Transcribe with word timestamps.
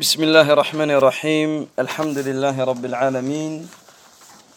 بسم 0.00 0.22
الله 0.22 0.48
الرحمن 0.52 0.90
الرحيم. 0.96 1.76
الحمد 1.76 2.18
لله 2.18 2.56
رب 2.64 2.84
العالمين. 2.84 3.68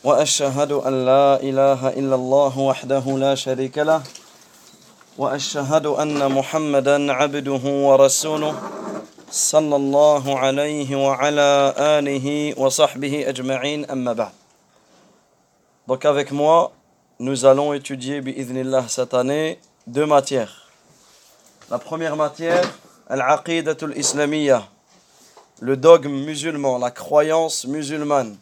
وأشهد 0.04 0.72
أن 0.72 1.06
لا 1.06 1.35
إله 1.43 2.00
إلا 2.00 2.16
الله 2.16 2.54
وحده 2.59 3.04
لا 3.19 3.35
شريك 3.35 3.77
له. 3.83 4.00
وأشهد 5.19 5.85
أن 6.00 6.32
محمدا 6.32 7.11
عبده 7.11 7.64
ورسوله 7.67 8.55
صلى 9.32 9.75
الله 9.75 10.23
عليه 10.39 10.89
وعلى 10.95 11.52
آله 11.75 12.55
وصحبه 12.55 13.28
أجمعين. 13.28 13.91
أما 13.91 14.14
بعد. 14.16 14.32
Donc 15.88 16.05
avec 16.05 16.32
moi, 16.32 16.71
nous 17.20 17.44
allons 17.44 17.73
étudier 17.73 18.21
bi'idhnillah 18.21 18.86
cette 18.88 19.14
année 19.14 19.60
deux 19.88 20.05
matières. 20.05 20.71
La 21.70 21.80
première 21.80 22.16
matière, 22.16 22.64
al-aqidatul 23.10 23.91
islamiyya, 23.98 24.64
le 25.60 25.78
dogme 25.78 26.12
musulman, 26.12 26.78
la 26.78 26.92
croyance 26.92 27.66
musulmane. 27.66 28.36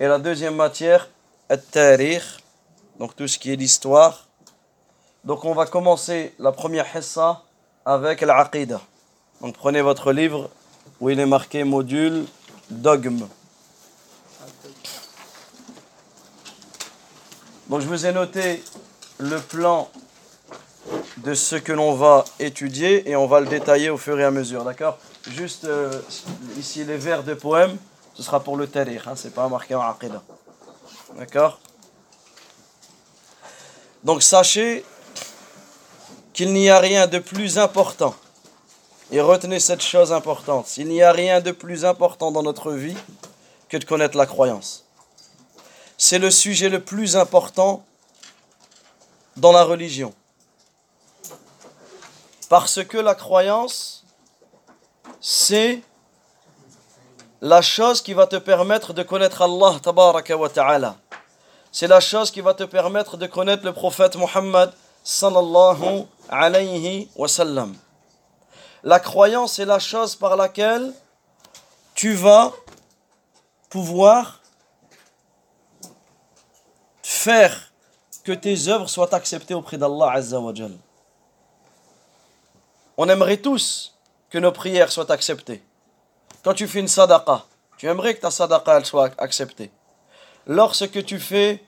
Et 0.00 0.06
la 0.06 0.18
deuxième 0.18 0.54
matière, 0.54 1.08
al-tarikh, 1.48 2.22
donc 2.98 3.16
tout 3.16 3.28
ce 3.28 3.38
qui 3.38 3.52
est 3.52 3.56
l'histoire. 3.56 4.26
Donc 5.24 5.44
on 5.44 5.54
va 5.54 5.66
commencer 5.66 6.34
la 6.38 6.52
première 6.52 6.86
hissa 6.94 7.42
avec 7.84 8.22
al-aqida. 8.22 8.80
Donc 9.40 9.56
prenez 9.56 9.82
votre 9.82 10.12
livre 10.12 10.50
où 11.00 11.10
il 11.10 11.20
est 11.20 11.26
marqué 11.26 11.64
module 11.64 12.26
dogme. 12.70 13.26
Donc 17.68 17.80
je 17.80 17.86
vous 17.86 18.06
ai 18.06 18.12
noté 18.12 18.62
le 19.18 19.38
plan 19.38 19.90
de 21.18 21.34
ce 21.34 21.56
que 21.56 21.72
l'on 21.72 21.94
va 21.94 22.24
étudier 22.38 23.10
et 23.10 23.16
on 23.16 23.26
va 23.26 23.40
le 23.40 23.46
détailler 23.46 23.90
au 23.90 23.98
fur 23.98 24.18
et 24.18 24.24
à 24.24 24.30
mesure, 24.30 24.64
d'accord? 24.64 24.98
Juste 25.30 25.64
euh, 25.64 26.00
ici 26.58 26.84
les 26.84 26.96
vers 26.96 27.22
de 27.22 27.34
poèmes, 27.34 27.76
ce 28.14 28.22
sera 28.22 28.40
pour 28.40 28.56
le 28.56 28.66
tarikh, 28.66 29.06
hein, 29.06 29.14
c'est 29.14 29.34
pas 29.34 29.48
marqué 29.48 29.74
en 29.74 29.82
aqidah. 29.82 30.22
D'accord? 31.16 31.60
Donc 34.04 34.22
sachez 34.22 34.84
qu'il 36.32 36.52
n'y 36.52 36.70
a 36.70 36.78
rien 36.78 37.06
de 37.06 37.18
plus 37.18 37.58
important. 37.58 38.14
Et 39.10 39.20
retenez 39.20 39.58
cette 39.58 39.82
chose 39.82 40.12
importante. 40.12 40.76
Il 40.76 40.88
n'y 40.88 41.02
a 41.02 41.12
rien 41.12 41.40
de 41.40 41.50
plus 41.50 41.84
important 41.84 42.30
dans 42.30 42.42
notre 42.42 42.72
vie 42.72 42.96
que 43.68 43.76
de 43.76 43.84
connaître 43.84 44.16
la 44.16 44.26
croyance. 44.26 44.84
C'est 45.96 46.18
le 46.18 46.30
sujet 46.30 46.68
le 46.68 46.80
plus 46.82 47.16
important 47.16 47.84
dans 49.36 49.52
la 49.52 49.64
religion. 49.64 50.14
Parce 52.48 52.84
que 52.84 52.98
la 52.98 53.14
croyance, 53.14 53.97
c'est 55.20 55.82
la 57.40 57.62
chose 57.62 58.02
qui 58.02 58.14
va 58.14 58.26
te 58.26 58.36
permettre 58.36 58.92
de 58.92 59.02
connaître 59.02 59.42
Allah 59.42 59.78
tabaraka 59.80 60.36
wa 60.36 60.48
ta'ala. 60.48 60.96
C'est 61.70 61.86
la 61.86 62.00
chose 62.00 62.30
qui 62.30 62.40
va 62.40 62.54
te 62.54 62.64
permettre 62.64 63.16
de 63.16 63.26
connaître 63.26 63.64
le 63.64 63.72
prophète 63.72 64.16
Muhammad 64.16 64.72
sallallahu 65.04 66.06
alayhi 66.28 67.08
wa 67.14 67.28
sallam. 67.28 67.76
La 68.82 69.00
croyance 69.00 69.58
est 69.58 69.64
la 69.64 69.78
chose 69.78 70.16
par 70.16 70.36
laquelle 70.36 70.92
tu 71.94 72.14
vas 72.14 72.52
pouvoir 73.68 74.40
faire 77.02 77.72
que 78.24 78.32
tes 78.32 78.68
œuvres 78.68 78.88
soient 78.88 79.14
acceptées 79.14 79.54
auprès 79.54 79.78
d'Allah 79.78 80.12
Azza 80.12 80.38
wa. 80.38 80.52
On 82.96 83.08
aimerait 83.08 83.38
tous 83.38 83.97
que 84.30 84.38
nos 84.38 84.52
prières 84.52 84.92
soient 84.92 85.10
acceptées. 85.10 85.62
Quand 86.42 86.54
tu 86.54 86.68
fais 86.68 86.80
une 86.80 86.88
sadaqa, 86.88 87.44
tu 87.76 87.86
aimerais 87.86 88.14
que 88.14 88.20
ta 88.20 88.30
sadaqa 88.30 88.84
soit 88.84 89.12
acceptée. 89.18 89.70
Lorsque 90.46 91.04
tu 91.04 91.18
fais 91.18 91.62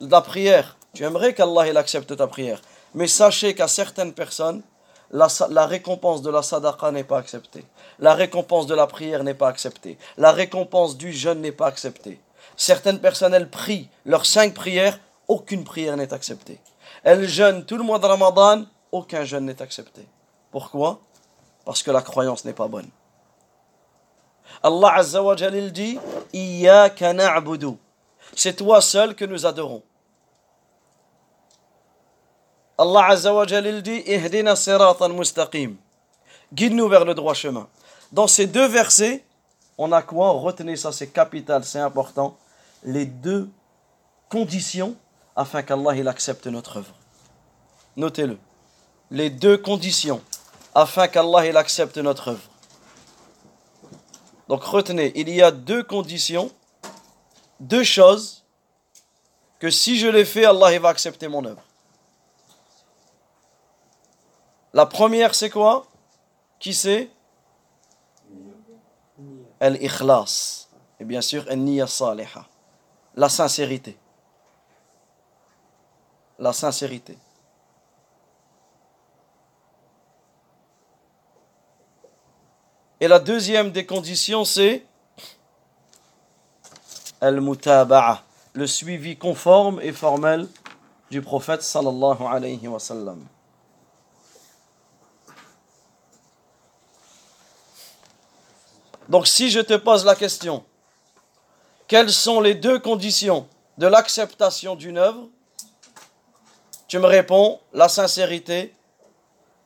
la 0.00 0.20
prière, 0.20 0.76
tu 0.92 1.04
aimerais 1.04 1.34
qu'Allah 1.34 1.68
il 1.68 1.76
accepte 1.76 2.16
ta 2.16 2.26
prière. 2.26 2.60
Mais 2.94 3.06
sachez 3.06 3.54
qu'à 3.54 3.68
certaines 3.68 4.12
personnes, 4.12 4.62
la, 5.10 5.28
la, 5.50 5.66
récompense 5.66 6.22
de 6.22 6.30
la 6.30 6.42
sadaqa 6.42 6.90
n'est 6.90 7.04
pas 7.04 7.18
acceptée. 7.18 7.64
La 7.98 8.14
récompense 8.14 8.66
de 8.66 8.74
la 8.74 8.86
prière 8.86 9.22
n'est 9.24 9.34
pas 9.34 9.48
acceptée. 9.48 9.98
La 10.16 10.32
récompense 10.32 10.96
du 10.96 11.12
jeûne 11.12 11.40
n'est 11.40 11.52
pas 11.52 11.66
acceptée. 11.66 12.20
Certaines 12.56 13.00
personnes, 13.00 13.34
elles 13.34 13.50
prient 13.50 13.88
leurs 14.06 14.26
cinq 14.26 14.54
prières, 14.54 14.98
aucune 15.28 15.64
prière 15.64 15.96
n'est 15.96 16.12
acceptée. 16.12 16.60
Elles 17.02 17.28
jeûnent 17.28 17.64
tout 17.64 17.76
le 17.76 17.82
mois 17.82 17.98
de 17.98 18.06
Ramadan, 18.06 18.64
aucun 18.92 19.24
jeûne 19.24 19.46
n'est 19.46 19.62
accepté. 19.62 20.06
Pourquoi? 20.50 21.00
Parce 21.64 21.82
que 21.82 21.90
la 21.90 22.02
croyance 22.02 22.44
n'est 22.44 22.52
pas 22.52 22.68
bonne. 22.68 22.88
Allah 24.62 24.94
Azza 24.94 25.22
wa 25.22 25.36
Jal 25.36 25.72
dit. 25.72 25.98
C'est 28.34 28.56
toi 28.56 28.80
seul 28.80 29.14
que 29.14 29.24
nous 29.24 29.46
adorons. 29.46 29.82
Allah 32.78 33.06
Azza 33.06 33.32
wa 33.32 33.46
Jal 33.46 33.82
dit. 33.82 34.04
Guide-nous 36.52 36.88
vers 36.88 37.04
le 37.04 37.14
droit 37.14 37.34
chemin. 37.34 37.68
Dans 38.12 38.26
ces 38.26 38.46
deux 38.46 38.66
versets, 38.66 39.24
on 39.76 39.90
a 39.92 40.02
quoi? 40.02 40.30
Retenez 40.30 40.76
ça, 40.76 40.92
c'est 40.92 41.08
capital, 41.08 41.64
c'est 41.64 41.80
important. 41.80 42.36
Les 42.84 43.06
deux 43.06 43.48
conditions 44.28 44.96
afin 45.34 45.62
qu'Allah 45.62 46.08
accepte 46.08 46.46
notre 46.46 46.78
œuvre. 46.78 46.94
Notez-le. 47.96 48.38
Les 49.10 49.30
deux 49.30 49.58
conditions 49.58 50.20
afin 50.74 51.08
qu'Allah 51.08 51.46
il 51.46 51.56
accepte 51.56 51.96
notre 51.98 52.28
œuvre. 52.28 52.50
Donc 54.48 54.62
retenez, 54.64 55.12
il 55.14 55.28
y 55.30 55.40
a 55.40 55.50
deux 55.50 55.82
conditions, 55.82 56.50
deux 57.60 57.84
choses 57.84 58.44
que 59.58 59.70
si 59.70 59.98
je 59.98 60.08
les 60.08 60.24
fais, 60.24 60.44
Allah 60.44 60.72
il 60.72 60.80
va 60.80 60.90
accepter 60.90 61.28
mon 61.28 61.44
œuvre. 61.44 61.62
La 64.72 64.86
première 64.86 65.34
c'est 65.34 65.50
quoi? 65.50 65.86
Qui 66.58 66.74
c'est? 66.74 67.10
Al-ikhlas. 69.60 70.68
Et 71.00 71.04
bien 71.04 71.20
sûr, 71.20 71.44
al-niyya 71.48 71.86
saliha. 71.86 72.46
La 73.14 73.28
sincérité. 73.28 73.96
La 76.38 76.52
sincérité. 76.52 77.16
Et 83.00 83.08
la 83.08 83.18
deuxième 83.18 83.72
des 83.72 83.86
conditions, 83.86 84.44
c'est 84.44 84.84
al-mutaba'a, 87.20 88.22
le 88.52 88.66
suivi 88.66 89.16
conforme 89.16 89.80
et 89.80 89.92
formel 89.92 90.48
du 91.10 91.22
prophète 91.22 91.62
sallallahu 91.62 92.22
alayhi 92.28 92.68
wa 92.68 92.78
sallam. 92.78 93.24
Donc 99.08 99.26
si 99.26 99.50
je 99.50 99.60
te 99.60 99.74
pose 99.74 100.04
la 100.04 100.14
question, 100.14 100.64
quelles 101.88 102.10
sont 102.10 102.40
les 102.40 102.54
deux 102.54 102.78
conditions 102.78 103.46
de 103.76 103.86
l'acceptation 103.86 104.76
d'une 104.76 104.98
œuvre 104.98 105.28
Tu 106.88 106.98
me 106.98 107.06
réponds 107.06 107.60
la 107.72 107.88
sincérité 107.88 108.74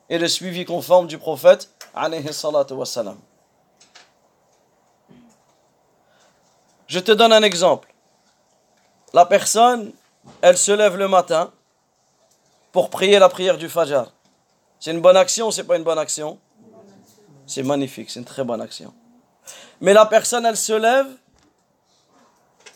et 0.08 0.18
le 0.18 0.26
suivi 0.26 0.64
conforme 0.64 1.06
du 1.06 1.18
prophète 1.18 1.70
Je 6.86 6.98
te 7.00 7.12
donne 7.12 7.32
un 7.32 7.42
exemple. 7.42 7.92
La 9.12 9.26
personne, 9.26 9.92
elle 10.40 10.56
se 10.56 10.72
lève 10.72 10.96
le 10.96 11.08
matin 11.08 11.52
pour 12.72 12.90
prier 12.90 13.18
la 13.18 13.28
prière 13.28 13.58
du 13.58 13.68
Fajr. 13.68 14.12
C'est 14.80 14.92
une 14.92 15.00
bonne 15.00 15.16
action 15.16 15.48
ou 15.48 15.52
c'est 15.52 15.64
pas 15.64 15.76
une 15.76 15.84
bonne 15.84 15.98
action? 15.98 16.38
C'est 17.46 17.62
magnifique, 17.62 18.10
c'est 18.10 18.20
une 18.20 18.26
très 18.26 18.44
bonne 18.44 18.60
action. 18.60 18.94
Mais 19.80 19.92
la 19.92 20.06
personne, 20.06 20.44
elle 20.46 20.56
se 20.56 20.72
lève, 20.72 21.06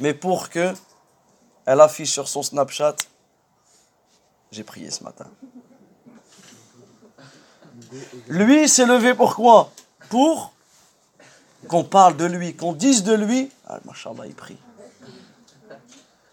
mais 0.01 0.15
pour 0.15 0.49
que 0.49 0.73
elle 1.65 1.81
affiche 1.81 2.11
sur 2.11 2.29
son 2.29 2.43
Snapchat, 2.43 2.97
j'ai 4.51 4.65
prié 4.65 4.91
ce 4.91 5.05
matin. 5.05 5.27
Lui 8.29 8.69
s'est 8.69 8.87
levé 8.87 9.15
pourquoi 9.15 9.71
Pour 10.09 10.53
qu'on 11.69 11.85
parle 11.85 12.17
de 12.17 12.25
lui, 12.25 12.55
qu'on 12.55 12.73
dise 12.73 13.03
de 13.03 13.15
lui. 13.15 13.51
Ah, 13.69 13.79
il 14.27 14.35
prie. 14.35 14.57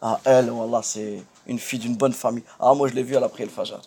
Ah, 0.02 0.20
elle, 0.24 0.50
voilà, 0.50 0.82
c'est 0.82 1.22
une 1.48 1.60
fille 1.60 1.80
d'une 1.80 1.96
bonne 1.96 2.14
famille. 2.14 2.44
Ah, 2.60 2.74
moi, 2.74 2.88
je 2.88 2.94
l'ai 2.94 3.04
vu, 3.04 3.16
elle 3.16 3.24
a 3.24 3.30
pris 3.30 3.44
le 3.44 3.50
fajr. 3.50 3.82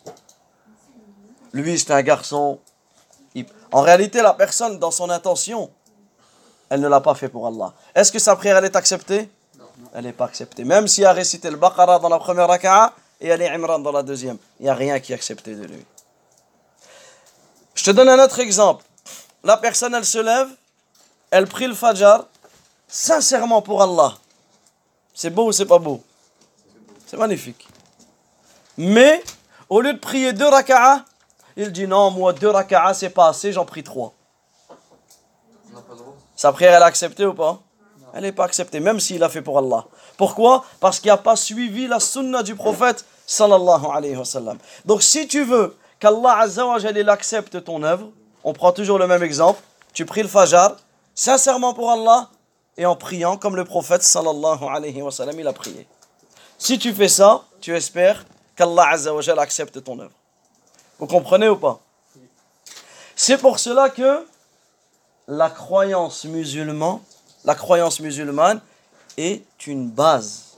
Lui, 1.53 1.79
c'est 1.79 1.91
un 1.93 2.03
garçon. 2.03 2.59
En 3.71 3.81
réalité, 3.81 4.21
la 4.21 4.35
personne, 4.35 4.79
dans 4.79 4.91
son 4.91 5.09
intention, 5.11 5.71
elle 6.69 6.81
ne 6.81 6.89
l'a 6.89 7.01
pas 7.01 7.15
fait 7.15 7.29
pour 7.29 7.47
Allah. 7.47 7.73
Est-ce 7.95 8.13
que 8.13 8.19
sa 8.19 8.37
prière, 8.37 8.59
elle 8.59 8.67
est 8.67 8.77
acceptée? 8.77 9.31
Elle 9.95 10.05
n'est 10.05 10.13
pas 10.13 10.27
acceptée. 10.27 10.65
Même 10.65 10.89
si 10.89 11.03
elle 11.03 11.09
a 11.09 11.13
récité 11.13 11.51
le 11.51 11.57
Baqarah 11.57 11.99
dans 11.99 12.09
la 12.09 12.19
première 12.19 12.49
raka'a 12.49 12.93
et 13.21 13.29
elle 13.29 13.43
est 13.43 13.49
Imran 13.49 13.79
dans 13.79 13.93
la 13.93 14.03
deuxième, 14.03 14.37
il 14.61 14.65
n'y 14.65 14.69
a 14.69 14.75
rien 14.75 14.99
qui 15.01 15.13
est 15.13 15.15
accepté 15.15 15.55
de 15.55 15.65
lui. 15.65 15.85
Je 17.75 17.85
te 17.85 17.91
donne 17.91 18.09
un 18.09 18.23
autre 18.23 18.41
exemple. 18.41 18.85
La 19.45 19.57
personne, 19.57 19.95
elle 19.95 20.05
se 20.05 20.19
lève 20.19 20.49
elle 21.33 21.47
prie 21.47 21.67
le 21.67 21.75
Fajr 21.75 22.27
sincèrement 22.87 23.63
pour 23.63 23.83
Allah. 23.83 24.13
C'est 25.15 25.31
beau 25.31 25.47
ou 25.47 25.53
c'est 25.53 25.65
pas 25.65 25.79
beau? 25.79 26.03
C'est 27.07 27.17
magnifique. 27.17 27.67
Mais, 28.77 29.23
au 29.71 29.81
lieu 29.81 29.95
de 29.95 29.99
prier 29.99 30.35
deux 30.35 30.47
raka'a, 30.47 31.07
il 31.57 31.73
dit 31.73 31.87
non, 31.87 32.11
moi 32.11 32.35
deux 32.35 32.51
raka'a 32.51 32.93
c'est 32.93 33.09
pas 33.09 33.29
assez, 33.29 33.51
j'en 33.51 33.65
prie 33.65 33.83
trois. 33.83 34.13
Sa 36.37 36.53
prière, 36.53 36.75
elle 36.75 36.83
est 36.83 36.85
acceptée 36.85 37.25
ou 37.25 37.33
pas? 37.33 37.61
Elle 38.13 38.25
n'est 38.25 38.33
pas 38.33 38.45
acceptée, 38.45 38.81
même 38.81 39.01
s'il 39.01 39.21
l'a 39.21 39.31
fait 39.31 39.41
pour 39.41 39.57
Allah. 39.57 39.87
Pourquoi? 40.19 40.67
Parce 40.81 41.01
qu'il 41.01 41.11
n'a 41.11 41.17
pas 41.17 41.37
suivi 41.37 41.87
la 41.87 41.99
sunna 41.99 42.43
du 42.43 42.55
prophète 42.55 43.07
sallallahu 43.27 43.87
alayhi 43.91 44.17
wa 44.17 44.27
sallam. 44.27 44.59
Donc 44.85 45.03
si 45.03 45.27
tu 45.27 45.45
veux 45.45 45.79
qu'Allah 46.03 46.45
accepte 47.13 47.63
ton 47.63 47.85
œuvre, 47.85 48.11
on 48.43 48.53
prend 48.53 48.73
toujours 48.73 48.99
le 48.99 49.07
même 49.07 49.23
exemple, 49.23 49.61
tu 49.95 50.05
pries 50.05 50.23
le 50.23 50.29
fajr, 50.29 50.75
sincèrement 51.15 51.75
pour 51.75 51.93
Allah, 51.93 52.29
et 52.77 52.87
en 52.87 52.97
priant 52.97 53.37
comme 53.37 53.55
le 53.55 53.65
prophète 53.65 54.03
sallallahu 54.03 54.65
alayhi 54.65 55.01
wa 55.01 55.13
sallam 55.13 55.39
il 55.39 55.47
a 55.47 55.53
prié. 55.53 55.87
Si 56.59 56.81
tu 56.81 56.93
fais 56.93 57.07
ça, 57.07 57.45
tu 57.61 57.77
espères 57.77 58.25
qu'Allah 58.57 58.97
accepte 59.39 59.85
ton 59.85 60.01
œuvre. 60.01 60.11
Vous 60.99 61.07
comprenez 61.07 61.49
ou 61.49 61.57
pas? 61.57 61.79
C'est 63.15 63.39
pour 63.39 63.61
cela 63.61 63.89
que 63.89 64.27
la 65.29 65.51
croyance 65.51 66.25
musulmane 66.25 66.99
est 69.17 69.45
une 69.69 69.89
base. 69.89 70.57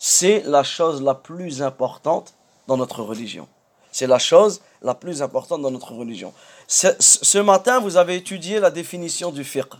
C'est 0.00 0.42
la 0.44 0.64
chose 0.64 1.00
la 1.02 1.14
plus 1.14 1.62
importante 1.62 2.34
dans 2.66 2.76
notre 2.76 3.04
religion. 3.04 3.46
C'est 3.96 4.06
la 4.06 4.18
chose 4.18 4.60
la 4.82 4.94
plus 4.94 5.22
importante 5.22 5.62
dans 5.62 5.70
notre 5.70 5.92
religion. 5.92 6.34
Ce, 6.68 7.38
matin, 7.38 7.80
vous 7.80 7.96
avez 7.96 8.16
étudié 8.16 8.60
la 8.60 8.70
définition 8.70 9.32
du 9.32 9.42
fiqh. 9.42 9.72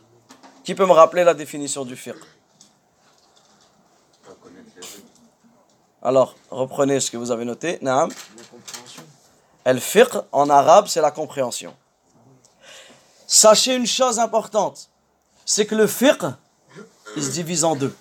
Qui 0.65 0.75
peut 0.75 0.87
me 0.87 0.93
rappeler 0.93 1.23
la 1.23 1.35
définition 1.35 1.85
du 1.85 1.97
fiqh? 1.97 2.17
Alors, 6.01 6.35
reprenez 6.51 6.99
ce 7.01 7.11
que 7.11 7.19
vous 7.19 7.31
avez 7.31 7.45
noté. 7.45 7.79
Naam. 7.83 8.11
El 9.67 9.83
fiqh 9.83 10.17
en 10.33 10.49
arabe, 10.49 10.87
c'est 10.87 11.03
la 11.03 11.11
compréhension. 11.11 11.77
Sachez 13.27 13.75
une 13.75 13.87
chose 13.87 14.19
importante, 14.19 14.89
c'est 15.45 15.67
que 15.67 15.75
le 15.75 15.87
fiqh, 15.87 16.25
il 17.17 17.23
se 17.23 17.33
divise 17.33 17.65
en 17.65 17.77
deux. 17.77 17.95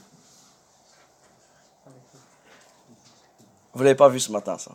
Vous 3.73 3.83
l'avez 3.83 3.95
pas 3.95 4.07
vu 4.07 4.21
ce 4.21 4.31
matin, 4.31 4.57
ça 4.57 4.71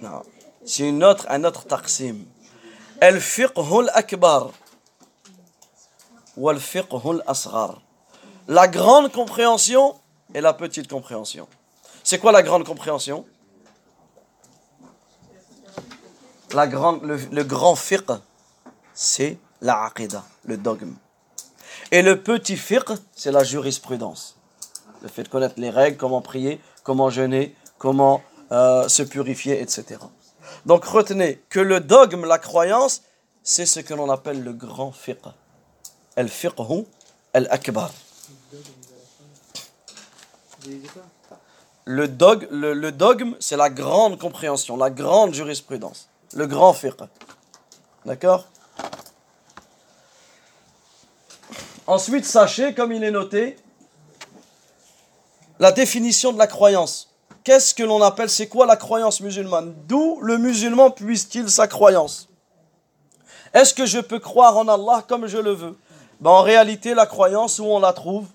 Non. 0.00 0.22
C'est 0.64 0.88
une 0.88 1.02
autre, 1.04 1.26
un 1.28 1.44
autre 1.44 1.64
taqsim. 1.66 2.24
Fiqh 3.18 3.50
akbar. 3.94 4.50
Wal 6.36 6.58
asghar. 7.26 7.80
La 8.48 8.68
grande 8.68 9.12
compréhension 9.12 9.96
et 10.34 10.40
la 10.40 10.52
petite 10.52 10.88
compréhension. 10.88 11.46
C'est 12.04 12.18
quoi 12.18 12.32
la 12.32 12.42
grande 12.42 12.64
compréhension? 12.64 13.24
La 16.52 16.66
grande, 16.66 17.02
le, 17.04 17.44
grand 17.44 17.76
fiqh, 17.76 18.10
c'est 18.92 19.38
la 19.60 19.84
aqidah, 19.84 20.24
le 20.44 20.56
dogme. 20.58 20.94
Et 21.90 22.02
le 22.02 22.20
petit 22.20 22.56
fiqh, 22.56 22.90
c'est 23.14 23.32
la 23.32 23.44
jurisprudence. 23.44 24.36
Le 25.02 25.08
fait 25.08 25.22
de 25.22 25.28
connaître 25.28 25.54
les 25.56 25.70
règles, 25.70 25.96
comment 25.96 26.20
prier, 26.20 26.60
comment 26.82 27.08
jeûner, 27.08 27.56
comment 27.82 28.22
euh, 28.52 28.88
se 28.88 29.02
purifier, 29.02 29.60
etc. 29.60 29.98
Donc 30.66 30.84
retenez 30.84 31.42
que 31.48 31.58
le 31.58 31.80
dogme, 31.80 32.24
la 32.24 32.38
croyance, 32.38 33.02
c'est 33.42 33.66
ce 33.66 33.80
que 33.80 33.92
l'on 33.92 34.08
appelle 34.08 34.44
le 34.44 34.52
grand 34.52 34.92
fiqh. 34.92 35.26
El 36.14 36.28
fiqhu 36.28 36.84
el 37.32 37.48
akbar. 37.50 37.90
Le, 41.84 42.06
le 42.74 42.92
dogme, 42.92 43.34
c'est 43.40 43.56
la 43.56 43.68
grande 43.68 44.16
compréhension, 44.16 44.76
la 44.76 44.90
grande 44.90 45.34
jurisprudence 45.34 46.08
le 46.34 46.46
grand 46.46 46.72
fiqh. 46.72 47.02
D'accord? 48.06 48.46
Ensuite, 51.86 52.24
sachez, 52.24 52.74
comme 52.74 52.92
il 52.92 53.02
est 53.04 53.10
noté, 53.10 53.56
la 55.58 55.72
définition 55.72 56.32
de 56.32 56.38
la 56.38 56.46
croyance. 56.46 57.11
Qu'est-ce 57.44 57.74
que 57.74 57.82
l'on 57.82 58.00
appelle, 58.02 58.30
c'est 58.30 58.46
quoi 58.46 58.66
la 58.66 58.76
croyance 58.76 59.20
musulmane? 59.20 59.74
D'où 59.88 60.20
le 60.20 60.38
musulman 60.38 60.90
puise-t-il 60.90 61.50
sa 61.50 61.66
croyance? 61.66 62.28
Est-ce 63.52 63.74
que 63.74 63.84
je 63.84 63.98
peux 63.98 64.20
croire 64.20 64.56
en 64.56 64.68
Allah 64.68 65.04
comme 65.08 65.26
je 65.26 65.38
le 65.38 65.52
veux? 65.52 65.76
Ben, 66.20 66.30
En 66.30 66.42
réalité, 66.42 66.94
la 66.94 67.06
croyance, 67.06 67.58
où 67.58 67.64
on 67.64 67.80
la 67.80 67.92
trouve? 67.92 68.26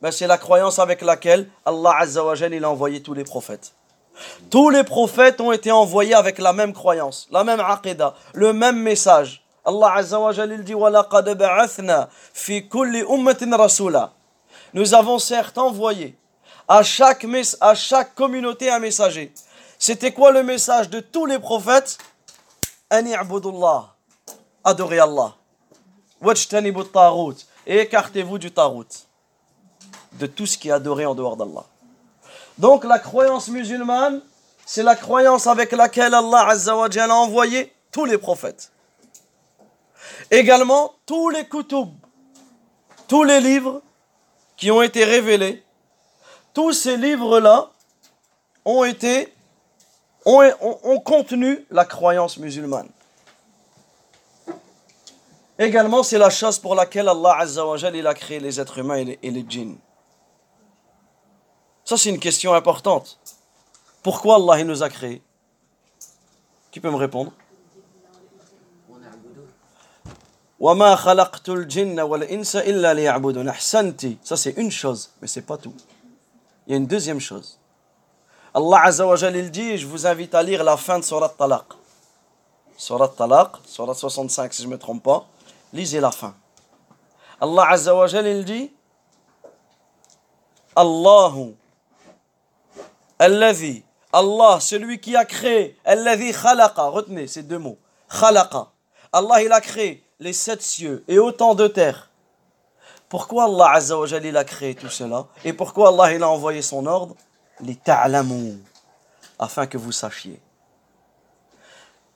Ben, 0.00 0.10
C'est 0.10 0.26
la 0.26 0.38
croyance 0.38 0.78
avec 0.78 1.02
laquelle 1.02 1.48
Allah 1.66 1.92
Azza 1.98 2.24
wa 2.24 2.34
il 2.36 2.64
a 2.64 2.70
envoyé 2.70 3.02
tous 3.02 3.12
les 3.12 3.24
prophètes. 3.24 3.74
Tous 4.50 4.70
les 4.70 4.84
prophètes 4.84 5.40
ont 5.42 5.52
été 5.52 5.70
envoyés 5.70 6.14
avec 6.14 6.38
la 6.38 6.54
même 6.54 6.72
croyance, 6.72 7.28
la 7.30 7.44
même 7.44 7.60
aqidah, 7.60 8.14
le 8.32 8.52
même 8.54 8.78
message. 8.78 9.44
Allah 9.66 9.92
Azza 9.96 10.18
wa 10.20 10.32
dit. 10.32 10.74
Nous 14.72 14.94
avons 14.94 15.18
certes 15.18 15.58
envoyé 15.58 16.16
à 16.68 16.82
chaque, 16.82 17.26
à 17.60 17.74
chaque 17.74 18.14
communauté 18.14 18.70
un 18.70 18.78
messager. 18.78 19.32
C'était 19.78 20.12
quoi 20.12 20.32
le 20.32 20.42
message 20.42 20.88
de 20.88 21.00
tous 21.00 21.26
les 21.26 21.38
prophètes? 21.38 21.98
Adorez 24.64 24.98
Allah. 24.98 25.34
Et 27.66 27.78
écartez-vous 27.80 28.38
du 28.38 28.50
tarot. 28.50 28.84
De 30.12 30.26
tout 30.26 30.46
ce 30.46 30.56
qui 30.56 30.68
est 30.68 30.72
adoré 30.72 31.04
en 31.06 31.14
dehors 31.14 31.36
d'Allah. 31.36 31.64
Donc 32.58 32.84
la 32.84 32.98
croyance 32.98 33.48
musulmane, 33.48 34.22
c'est 34.64 34.84
la 34.84 34.94
croyance 34.94 35.46
avec 35.46 35.72
laquelle 35.72 36.14
Allah 36.14 36.46
Azza 36.48 36.76
wa 36.76 36.86
a 36.86 37.08
envoyé 37.08 37.72
tous 37.90 38.04
les 38.04 38.16
prophètes. 38.16 38.70
Également, 40.30 40.94
tous 41.04 41.30
les 41.30 41.46
kutub, 41.48 41.88
tous 43.08 43.24
les 43.24 43.40
livres 43.40 43.82
qui 44.56 44.70
ont 44.70 44.82
été 44.82 45.04
révélés, 45.04 45.63
tous 46.54 46.72
ces 46.72 46.96
livres-là 46.96 47.70
ont 48.64 48.84
été, 48.84 49.34
ont, 50.24 50.40
ont, 50.60 51.00
contenu 51.00 51.66
la 51.70 51.84
croyance 51.84 52.38
musulmane. 52.38 52.88
Également, 55.58 56.02
c'est 56.02 56.18
la 56.18 56.30
chose 56.30 56.58
pour 56.58 56.74
laquelle 56.74 57.08
Allah 57.08 57.36
Azza 57.38 57.66
wa 57.66 57.76
il 57.76 58.06
a 58.06 58.14
créé 58.14 58.40
les 58.40 58.58
êtres 58.60 58.78
humains 58.78 58.96
et 58.96 59.04
les, 59.04 59.18
et 59.22 59.30
les 59.30 59.44
djinns. 59.46 59.76
Ça, 61.84 61.96
c'est 61.98 62.08
une 62.08 62.18
question 62.18 62.54
importante. 62.54 63.18
Pourquoi 64.02 64.36
Allah 64.36 64.60
il 64.60 64.66
nous 64.66 64.82
a 64.82 64.88
créés? 64.88 65.22
Qui 66.70 66.80
peut 66.80 66.90
me 66.90 66.96
répondre? 66.96 67.32
Ça, 74.22 74.36
c'est 74.36 74.56
une 74.56 74.70
chose, 74.70 75.10
mais 75.20 75.28
c'est 75.28 75.42
pas 75.42 75.58
tout. 75.58 75.74
Il 76.66 76.70
y 76.70 76.74
a 76.74 76.76
une 76.76 76.86
deuxième 76.86 77.20
chose. 77.20 77.58
Allah 78.54 78.82
Azza 78.84 79.06
wa 79.06 79.16
il 79.16 79.50
dit, 79.50 79.78
je 79.78 79.86
vous 79.86 80.06
invite 80.06 80.34
à 80.34 80.42
lire 80.42 80.62
la 80.62 80.76
fin 80.76 80.98
de 80.98 81.04
Surat 81.04 81.28
Talaq. 81.28 81.64
Surat 82.76 83.08
Talaq, 83.08 83.50
Surat 83.66 83.94
65 83.94 84.52
si 84.52 84.62
je 84.62 84.68
ne 84.68 84.72
me 84.72 84.78
trompe 84.78 85.02
pas. 85.02 85.26
Lisez 85.72 86.00
la 86.00 86.10
fin. 86.10 86.34
Allah 87.40 87.66
Azza 87.70 87.94
wa 87.94 88.06
il 88.08 88.44
dit, 88.44 88.70
Allahu 90.76 91.54
Alladhi, 93.18 93.82
Allah, 94.12 94.58
celui 94.60 95.00
qui 95.00 95.16
a 95.16 95.24
créé, 95.24 95.78
Alladhi 95.84 96.32
khalaqa, 96.32 96.84
retenez 96.84 97.26
ces 97.26 97.42
deux 97.42 97.58
mots, 97.58 97.78
khalaqa. 98.08 98.68
Allah, 99.12 99.42
il 99.42 99.52
a 99.52 99.60
créé 99.60 100.04
les 100.18 100.32
sept 100.32 100.62
cieux 100.62 101.04
et 101.06 101.18
autant 101.18 101.54
de 101.54 101.68
terres. 101.68 102.10
Pourquoi 103.14 103.44
Allah 103.44 103.74
Azza 103.74 103.96
wa 103.96 104.08
il 104.08 104.36
a 104.36 104.42
créé 104.42 104.74
tout 104.74 104.88
cela 104.88 105.28
Et 105.44 105.52
pourquoi 105.52 105.90
Allah, 105.90 106.12
il 106.16 106.22
a 106.24 106.28
envoyé 106.28 106.62
son 106.62 106.84
ordre? 106.84 107.14
Les 107.60 107.76
ta'lamu, 107.76 108.60
afin 109.38 109.68
que 109.68 109.78
vous 109.78 109.92
sachiez. 109.92 110.42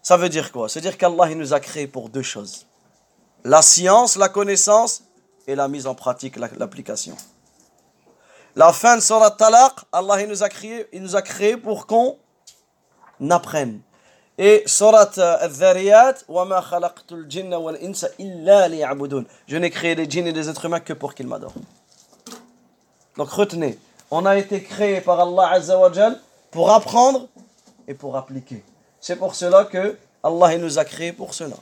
Ça 0.02 0.16
veut 0.16 0.28
dire 0.28 0.50
quoi? 0.50 0.68
C'est 0.68 0.80
dire 0.80 0.98
qu'Allah, 0.98 1.32
nous 1.36 1.54
a 1.54 1.60
créé 1.60 1.86
pour 1.86 2.08
deux 2.08 2.22
choses. 2.22 2.66
La 3.44 3.62
science, 3.62 4.16
la 4.16 4.28
connaissance 4.28 5.04
et 5.46 5.54
la 5.54 5.68
mise 5.68 5.86
en 5.86 5.94
pratique, 5.94 6.34
l'application. 6.34 7.16
La 8.56 8.72
fin 8.72 8.96
de 8.96 9.00
Surat 9.00 9.30
Talaq, 9.30 9.74
Allah 9.92 10.20
il 10.20 10.28
nous 10.28 10.42
a 10.42 10.48
créé, 10.48 10.88
il 10.92 11.00
nous 11.00 11.14
a 11.14 11.22
créé 11.22 11.56
pour 11.56 11.86
qu'on 11.86 12.16
apprenne. 13.30 13.82
Et 14.40 14.62
surat 14.66 15.10
al-Dhariyat, 15.18 16.14
Je 19.48 19.56
n'ai 19.56 19.70
créé 19.70 19.94
les 19.96 20.08
djinns 20.08 20.28
et 20.28 20.32
les 20.32 20.48
êtres 20.48 20.64
humains 20.64 20.78
que 20.78 20.92
pour 20.92 21.12
qu'ils 21.14 21.26
m'adorent. 21.26 21.54
Donc 23.16 23.30
retenez, 23.30 23.76
on 24.12 24.24
a 24.24 24.38
été 24.38 24.62
créé 24.62 25.00
par 25.00 25.18
Allah 25.18 25.50
Azzawajal 25.54 26.20
pour 26.52 26.70
apprendre 26.70 27.26
et 27.88 27.94
pour 27.94 28.16
appliquer. 28.16 28.62
C'est 29.00 29.16
pour 29.16 29.34
cela 29.34 29.64
que 29.64 29.98
Allah 30.22 30.56
nous 30.58 30.78
a 30.78 30.84
créés 30.84 31.12
pour 31.12 31.34
cela. 31.34 31.56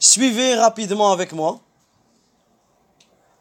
Suivez 0.00 0.56
rapidement 0.56 1.12
avec 1.12 1.30
moi. 1.30 1.60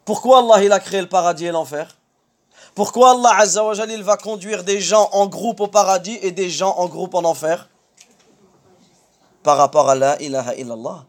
Pourquoi 0.05 0.39
Allah 0.39 0.63
il 0.63 0.71
a 0.71 0.79
créé 0.79 1.01
le 1.01 1.09
paradis 1.09 1.47
et 1.47 1.51
l'enfer? 1.51 1.97
Pourquoi 2.75 3.11
Allah 3.11 3.35
Azza 3.37 3.63
wa 3.63 3.73
il 3.73 4.03
va 4.03 4.15
conduire 4.15 4.63
des 4.63 4.79
gens 4.79 5.09
en 5.11 5.27
groupe 5.27 5.59
au 5.59 5.67
paradis 5.67 6.17
et 6.21 6.31
des 6.31 6.49
gens 6.49 6.75
en 6.77 6.87
groupe 6.87 7.13
en 7.15 7.23
enfer? 7.23 7.67
Par 9.43 9.57
rapport 9.57 9.89
à 9.89 9.95
la 9.95 10.21
ilaha 10.21 10.55
illallah, 10.55 11.05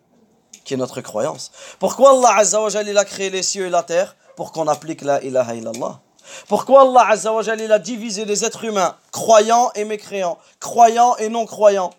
qui 0.65 0.75
est 0.75 0.77
notre 0.77 1.01
croyance. 1.01 1.53
Pourquoi 1.79 2.11
Allah 2.11 2.37
Azza 2.37 2.61
wa 2.61 2.69
il 2.71 2.99
a 2.99 3.05
créé 3.05 3.31
les 3.31 3.43
cieux 3.43 3.67
et 3.67 3.71
la 3.71 3.83
terre 3.83 4.17
Pour 4.37 4.53
qu'on 4.53 4.67
applique 4.67 5.03
la 5.03 5.23
ilaha 5.23 5.55
illallah? 5.55 6.01
Pourquoi 6.49 6.83
Allah 6.83 7.07
Azza 7.11 7.33
wa 7.33 7.43
il 7.43 7.73
a 7.73 7.79
divisé 7.79 8.25
les 8.25 8.45
êtres 8.45 8.65
humains, 8.65 8.97
croyants 9.13 9.71
et 9.75 9.85
mécréants, 9.85 10.39
croyants 10.59 11.17
et 11.17 11.29
non 11.29 11.47
croyants 11.47 11.93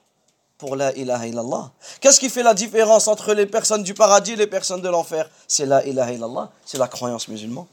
pour 0.57 0.75
la 0.75 0.91
ilaha 0.93 1.27
illallah? 1.27 1.71
Qu'est-ce 2.01 2.19
qui 2.19 2.29
fait 2.29 2.43
la 2.43 2.53
différence 2.53 3.07
entre 3.07 3.33
les 3.33 3.45
personnes 3.45 3.83
du 3.83 3.93
paradis 3.93 4.33
et 4.33 4.37
les 4.37 4.47
personnes 4.47 4.81
de 4.81 4.89
l'enfer? 4.89 5.29
C'est 5.47 5.65
la 5.65 5.85
ilaha 5.85 6.11
illallah, 6.11 6.51
c'est 6.65 6.77
la 6.77 6.87
croyance 6.89 7.29
musulmane. 7.29 7.65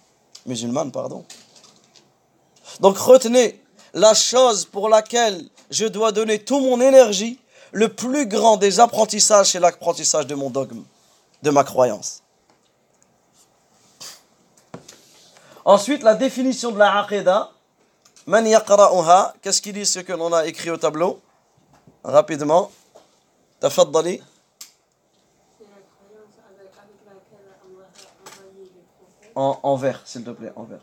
Musulmane, 0.46 0.92
pardon. 0.92 1.24
Donc 2.78 2.96
retenez, 2.98 3.60
la 3.92 4.14
chose 4.14 4.64
pour 4.64 4.88
laquelle 4.88 5.48
je 5.70 5.86
dois 5.86 6.12
donner 6.12 6.44
toute 6.44 6.62
mon 6.62 6.80
énergie, 6.80 7.40
le 7.72 7.88
plus 7.88 8.26
grand 8.26 8.56
des 8.56 8.80
apprentissages, 8.80 9.52
c'est 9.52 9.60
l'apprentissage 9.60 10.26
de 10.26 10.34
mon 10.34 10.50
dogme, 10.50 10.82
de 11.42 11.50
ma 11.50 11.64
croyance. 11.64 12.22
Ensuite, 15.64 16.02
la 16.02 16.14
définition 16.14 16.70
de 16.72 16.78
la 16.78 17.00
aqidah. 17.00 17.50
Man 18.26 18.46
Qu'est-ce 19.42 19.62
qu'il 19.62 19.72
dit 19.72 19.86
ce 19.86 20.00
que 20.00 20.12
l'on 20.12 20.32
a 20.32 20.46
écrit 20.46 20.70
au 20.70 20.76
tableau? 20.76 21.20
Rapidement. 22.02 22.70
Tafaddali. 23.60 24.22
En, 29.34 29.58
en 29.62 29.76
vert, 29.76 30.02
s'il 30.04 30.24
te 30.24 30.30
plaît, 30.30 30.52
en 30.56 30.64
vert. 30.64 30.80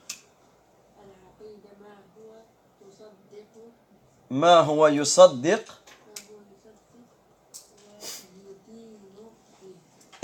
ما 4.30 4.60
هو 4.60 4.86
يصدق 4.86 5.78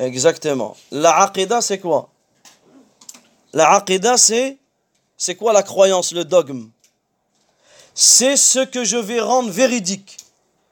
Exactement. 0.00 0.76
La 0.92 1.22
aqidah, 1.22 1.60
c'est 1.60 1.80
quoi 1.80 2.08
La 3.52 3.72
aqidah, 3.72 4.16
c'est 4.16 4.58
c'est 5.16 5.34
quoi 5.34 5.52
la 5.52 5.64
croyance, 5.64 6.12
le 6.12 6.24
dogme 6.24 6.70
C'est 7.94 8.36
ce 8.36 8.60
que 8.60 8.84
je 8.84 8.96
vais 8.96 9.20
rendre 9.20 9.50
véridique 9.50 10.18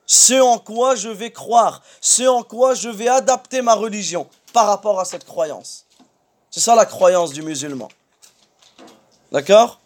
ce 0.06 0.40
en 0.40 0.58
quoi 0.58 0.94
je 0.94 1.08
vais 1.08 1.32
croire, 1.32 1.82
ce 2.00 2.22
en 2.22 2.42
quoi 2.42 2.75
je 2.75 2.88
vais 2.88 3.08
adapter 3.08 3.60
ma 3.60 3.75
religion 3.75 4.28
par 4.52 4.66
rapport 4.66 5.00
à 5.00 5.04
cette 5.04 5.25
croyance. 5.25 5.84
C'est 6.50 6.60
ça 6.60 6.75
la 6.75 6.86
croyance 6.86 7.32
du 7.32 7.42
musulman. 7.42 7.88
D'accord 9.32 9.79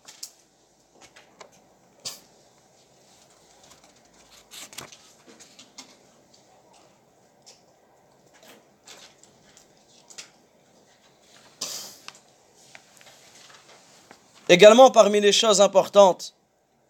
Également, 14.47 14.91
parmi 14.91 15.19
les 15.19 15.31
choses 15.31 15.59
importantes 15.59 16.35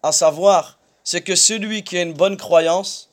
à 0.03 0.11
savoir, 0.11 0.77
c'est 1.03 1.21
que 1.21 1.35
celui 1.35 1.83
qui 1.83 1.97
a 1.97 2.01
une 2.01 2.13
bonne 2.13 2.35
croyance, 2.35 3.09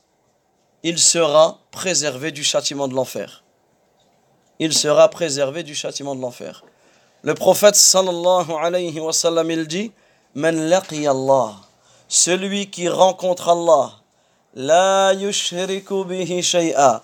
il 0.82 0.98
sera 0.98 1.58
préservé 1.70 2.32
du 2.32 2.42
châtiment 2.42 2.88
de 2.88 2.94
l'enfer. 2.94 3.44
Il 4.58 4.72
sera 4.72 5.08
préservé 5.08 5.62
du 5.62 5.74
châtiment 5.74 6.14
de 6.14 6.20
l'enfer. 6.20 6.64
Le 7.22 7.34
prophète 7.34 7.76
sallallahu 7.76 8.50
alayhi 8.60 8.98
wa 8.98 9.12
sallam, 9.12 9.50
il 9.50 9.68
dit 9.68 9.92
Man 10.34 10.56
laqi 10.68 11.06
Allah, 11.06 11.54
celui 12.08 12.68
qui 12.68 12.88
rencontre 12.88 13.48
Allah, 13.48 13.92
la 14.54 15.12
yushriku 15.14 16.04
bihi 16.04 16.42
shay'a, 16.42 17.02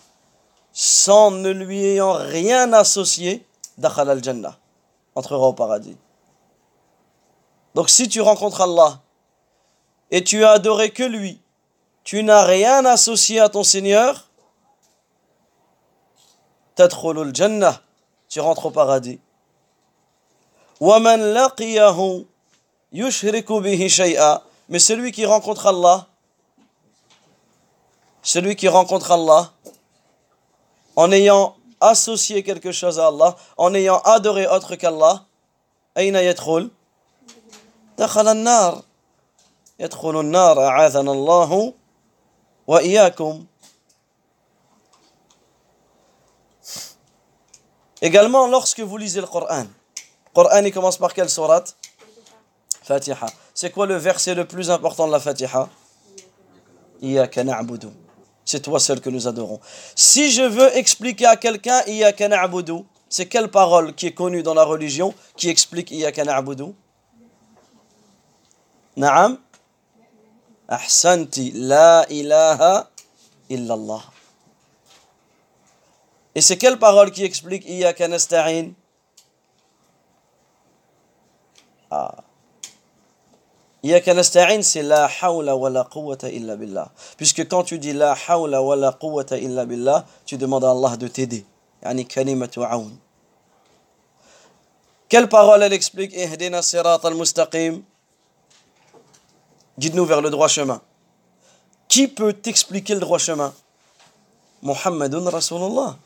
sans 0.72 1.30
ne 1.30 1.50
lui 1.50 1.84
ayant 1.84 2.14
rien 2.14 2.72
associé, 2.72 3.46
dakhal 3.76 4.10
al-jannah, 4.10 4.58
entrera 5.14 5.46
au 5.46 5.52
paradis. 5.52 5.96
Donc 7.78 7.90
si 7.90 8.08
tu 8.08 8.20
rencontres 8.20 8.62
Allah 8.62 9.00
et 10.10 10.24
tu 10.24 10.42
as 10.44 10.50
adoré 10.50 10.90
que 10.90 11.04
lui, 11.04 11.40
tu 12.02 12.24
n'as 12.24 12.42
rien 12.42 12.84
associé 12.84 13.38
à 13.38 13.48
ton 13.48 13.62
Seigneur, 13.62 14.28
jannah, 16.76 17.80
tu 18.28 18.40
rentres 18.40 18.66
au 18.66 18.72
paradis. 18.72 19.20
Mais 20.80 20.88
celui 24.80 25.12
qui 25.12 25.24
rencontre 25.24 25.68
Allah, 25.68 26.08
celui 28.24 28.56
qui 28.56 28.66
rencontre 28.66 29.12
Allah, 29.12 29.52
en 30.96 31.12
ayant 31.12 31.54
associé 31.80 32.42
quelque 32.42 32.72
chose 32.72 32.98
à 32.98 33.06
Allah, 33.06 33.36
en 33.56 33.72
ayant 33.72 34.00
adoré 34.00 34.48
autre 34.48 34.74
qu'Allah, 34.74 35.26
Aïna 35.94 36.24
Yatroul, 36.24 36.72
دخل 37.97 38.27
النار 38.27 38.81
يدخل 39.79 40.19
النار 40.19 40.67
أعاذنا 40.67 41.11
الله 41.11 41.73
Également, 48.01 48.47
lorsque 48.47 48.79
vous 48.79 48.97
lisez 48.97 49.19
le 49.21 49.27
Coran, 49.27 49.63
le 49.63 50.33
Coran 50.33 50.63
il 50.63 50.73
commence 50.73 50.97
par 50.97 51.13
quelle 51.13 51.29
sourate 51.29 51.75
Fatiha. 52.83 53.27
C'est 53.53 53.71
quoi 53.71 53.85
le 53.85 53.95
verset 53.95 54.33
le 54.35 54.45
plus 54.45 54.71
important 54.71 55.07
de 55.07 55.11
la 55.11 55.19
Fatiha 55.19 55.69
C'est 58.45 58.61
toi 58.61 58.79
seul 58.79 59.01
que 59.01 59.09
nous 59.09 59.27
adorons. 59.27 59.59
Si 59.95 60.31
je 60.31 60.43
veux 60.43 60.75
expliquer 60.77 61.25
à 61.25 61.35
quelqu'un 61.35 61.81
c'est 63.09 63.25
quelle 63.27 63.51
parole 63.51 63.93
qui 63.93 64.07
est 64.07 64.13
connue 64.13 64.43
dans 64.43 64.53
la 64.53 64.63
religion 64.63 65.13
qui 65.35 65.49
explique 65.49 65.91
Naam 68.98 69.38
Ahsanti, 70.68 71.52
la 71.54 72.04
ilaha 72.10 72.90
illallah. 73.48 74.02
Et 76.34 76.40
c'est 76.42 76.58
quelle 76.58 76.78
parole 76.78 77.10
qui 77.10 77.24
explique 77.24 77.64
Iyaka 77.66 78.06
nasta'in 78.08 78.72
Ah. 81.90 82.16
Iyaka 83.82 84.12
nasta'in, 84.12 84.60
c'est 84.62 84.82
la 84.82 85.08
hawla 85.22 85.56
wa 85.56 85.70
la 85.70 85.84
quwwata 85.84 86.28
illa 86.28 86.56
billah. 86.56 86.90
Puisque 87.16 87.48
quand 87.48 87.62
tu 87.64 87.78
dis 87.78 87.94
la 87.94 88.14
hawla 88.28 88.60
wa 88.60 88.76
la 88.76 88.92
quwwata 88.92 89.38
illa 89.38 89.64
billah, 89.64 90.04
tu 90.26 90.36
demandes 90.36 90.64
à 90.64 90.70
Allah 90.70 90.96
de 90.98 91.08
t'aider. 91.08 91.46
Yani 91.82 92.04
kalimatu 92.04 92.62
aoun. 92.62 92.98
Quelle 95.08 95.28
parole 95.28 95.62
elle 95.62 95.72
explique 95.72 96.12
Ihdina 96.12 96.60
sirat 96.60 97.00
al-mustaqim 97.04 97.82
Guide-nous 99.78 100.04
vers 100.04 100.20
le 100.20 100.30
droit 100.30 100.48
chemin. 100.48 100.80
Qui 101.86 102.08
peut 102.08 102.32
t'expliquer 102.32 102.94
le 102.94 103.00
droit 103.00 103.18
chemin? 103.18 103.54
Muhammadun 104.62 105.30
Rasulullah. 105.30 105.96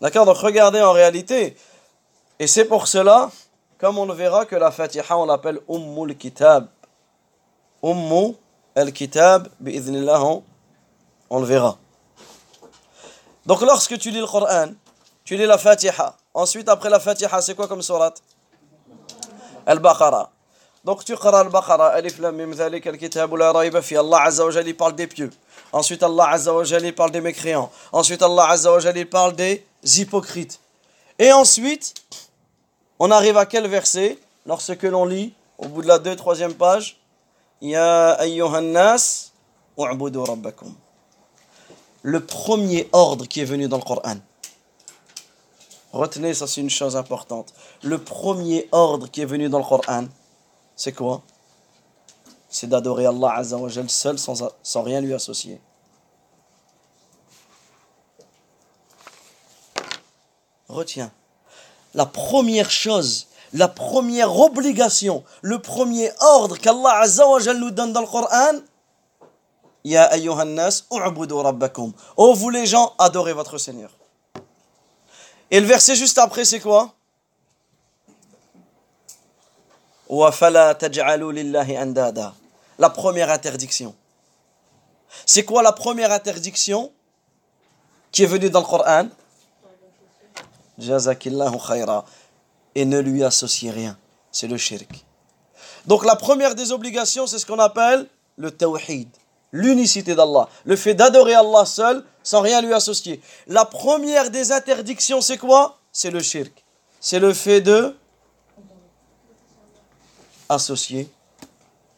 D'accord 0.00 0.26
Donc 0.26 0.36
regardez 0.36 0.80
en 0.80 0.92
réalité. 0.92 1.56
Et 2.38 2.46
c'est 2.46 2.66
pour 2.66 2.86
cela, 2.86 3.30
comme 3.78 3.98
on 3.98 4.04
le 4.04 4.14
verra, 4.14 4.44
que 4.44 4.54
la 4.54 4.70
Fatiha, 4.70 5.16
on 5.16 5.24
l'appelle 5.24 5.60
Ummul 5.68 6.16
Kitab. 6.16 6.68
Ummu 7.82 8.34
al-Kitab, 8.74 9.48
bi'idhnillah, 9.60 10.22
on 11.30 11.40
le 11.40 11.46
verra. 11.46 11.78
Donc 13.46 13.62
lorsque 13.62 13.98
tu 13.98 14.10
lis 14.10 14.20
le 14.20 14.26
Coran, 14.26 14.72
tu 15.24 15.36
lis 15.36 15.46
la 15.46 15.58
Fatiha. 15.58 16.16
Ensuite, 16.34 16.68
après 16.68 16.90
la 16.90 17.00
Fatiha, 17.00 17.40
c'est 17.40 17.54
quoi 17.54 17.66
comme 17.66 17.82
surat? 17.82 18.14
Al-Baqarah. 19.66 20.30
Donc 20.88 21.04
tu 21.04 21.14
qara 21.18 21.40
al-Baqarah, 21.40 21.88
alif 21.88 22.18
lam 22.18 22.34
mim 22.34 22.54
dhalik 22.54 22.86
al-kitab 22.86 23.34
la 23.34 23.52
rayba 23.52 23.82
fi 23.82 23.94
Allah 23.98 24.22
azza 24.22 24.42
wa 24.42 24.50
jalla 24.50 24.72
parle 24.72 24.94
des 24.94 25.06
pieux. 25.06 25.30
Ensuite 25.70 26.02
Allah 26.02 26.30
azza 26.30 26.54
wa 26.54 26.64
jalla 26.64 26.90
parle 26.92 27.10
des 27.10 27.20
mécréants. 27.20 27.70
Ensuite 27.92 28.22
Allah 28.22 28.48
azza 28.48 28.72
wa 28.72 28.78
jalla 28.78 29.04
parle 29.04 29.36
des 29.36 29.66
hypocrites. 29.84 30.58
Et 31.18 31.30
ensuite, 31.30 31.92
on 32.98 33.10
arrive 33.10 33.36
à 33.36 33.44
quel 33.44 33.66
verset? 33.66 34.18
Lorsque 34.46 34.82
l'on 34.84 35.04
lit 35.04 35.34
au 35.58 35.68
bout 35.68 35.82
de 35.82 35.88
la 35.88 35.98
2 35.98 36.14
3e 36.14 36.54
page 36.54 36.96
Ya 37.60 38.12
ayyuhan 38.12 38.62
nas 38.62 39.32
u'budu 39.76 40.20
rabbakum. 40.20 40.72
Le 42.00 42.20
premier 42.24 42.88
ordre 42.92 43.26
qui 43.26 43.42
est 43.42 43.50
venu 43.52 43.68
dans 43.68 43.76
le 43.76 43.82
Coran. 43.82 44.16
Retenez 45.92 46.32
ça 46.32 46.46
c'est 46.46 46.62
une 46.62 46.70
chose 46.70 46.96
importante. 46.96 47.52
Le 47.82 47.98
premier 47.98 48.66
ordre 48.72 49.06
qui 49.10 49.20
est 49.20 49.26
venu 49.26 49.50
dans 49.50 49.58
le 49.58 49.66
Coran 49.66 50.06
c'est 50.78 50.92
quoi? 50.92 51.20
C'est 52.48 52.68
d'adorer 52.68 53.04
Allah 53.04 53.34
Azzawajal 53.34 53.90
seul 53.90 54.18
sans, 54.18 54.42
sans 54.62 54.82
rien 54.82 55.02
lui 55.02 55.12
associer. 55.12 55.60
retiens. 60.68 61.10
La 61.94 62.06
première 62.06 62.70
chose, 62.70 63.26
la 63.52 63.68
première 63.68 64.38
obligation, 64.38 65.24
le 65.42 65.58
premier 65.58 66.10
ordre 66.20 66.58
qu'Allah 66.58 67.04
nous 67.54 67.70
donne 67.70 67.92
dans 67.92 68.02
le 68.02 68.06
Coran, 68.06 68.58
Ya 69.84 70.04
ayyuhan 70.04 70.44
nas, 70.44 70.82
rabbakum. 70.90 71.92
Oh 72.16 72.34
vous 72.34 72.50
les 72.50 72.66
gens, 72.66 72.94
adorez 72.98 73.32
votre 73.32 73.58
Seigneur. 73.58 73.90
Et 75.50 75.60
le 75.60 75.66
verset 75.66 75.94
juste 75.94 76.18
après, 76.18 76.44
c'est 76.44 76.60
quoi? 76.60 76.94
La 80.10 80.32
première 82.90 83.30
interdiction. 83.30 83.94
C'est 85.26 85.44
quoi 85.44 85.62
la 85.62 85.72
première 85.72 86.12
interdiction 86.12 86.92
qui 88.10 88.22
est 88.22 88.26
venue 88.26 88.50
dans 88.50 88.60
le 88.60 88.66
Coran? 88.66 89.08
Et 92.74 92.84
ne 92.84 92.98
lui 93.00 93.24
associez 93.24 93.70
rien. 93.70 93.98
C'est 94.30 94.46
le 94.46 94.56
shirk. 94.56 95.04
Donc 95.86 96.04
la 96.04 96.16
première 96.16 96.54
des 96.54 96.72
obligations, 96.72 97.26
c'est 97.26 97.38
ce 97.38 97.46
qu'on 97.46 97.58
appelle 97.58 98.06
le 98.36 98.50
tawhid. 98.50 99.08
L'unicité 99.52 100.14
d'Allah. 100.14 100.48
Le 100.64 100.76
fait 100.76 100.94
d'adorer 100.94 101.34
Allah 101.34 101.64
seul 101.64 102.04
sans 102.22 102.42
rien 102.42 102.60
lui 102.60 102.74
associer. 102.74 103.20
La 103.46 103.64
première 103.64 104.30
des 104.30 104.52
interdictions, 104.52 105.20
c'est 105.20 105.38
quoi? 105.38 105.78
C'est 105.90 106.10
le 106.10 106.20
shirk. 106.20 106.64
C'est 107.00 107.18
le 107.18 107.32
fait 107.32 107.60
de 107.60 107.96
associer 110.48 111.10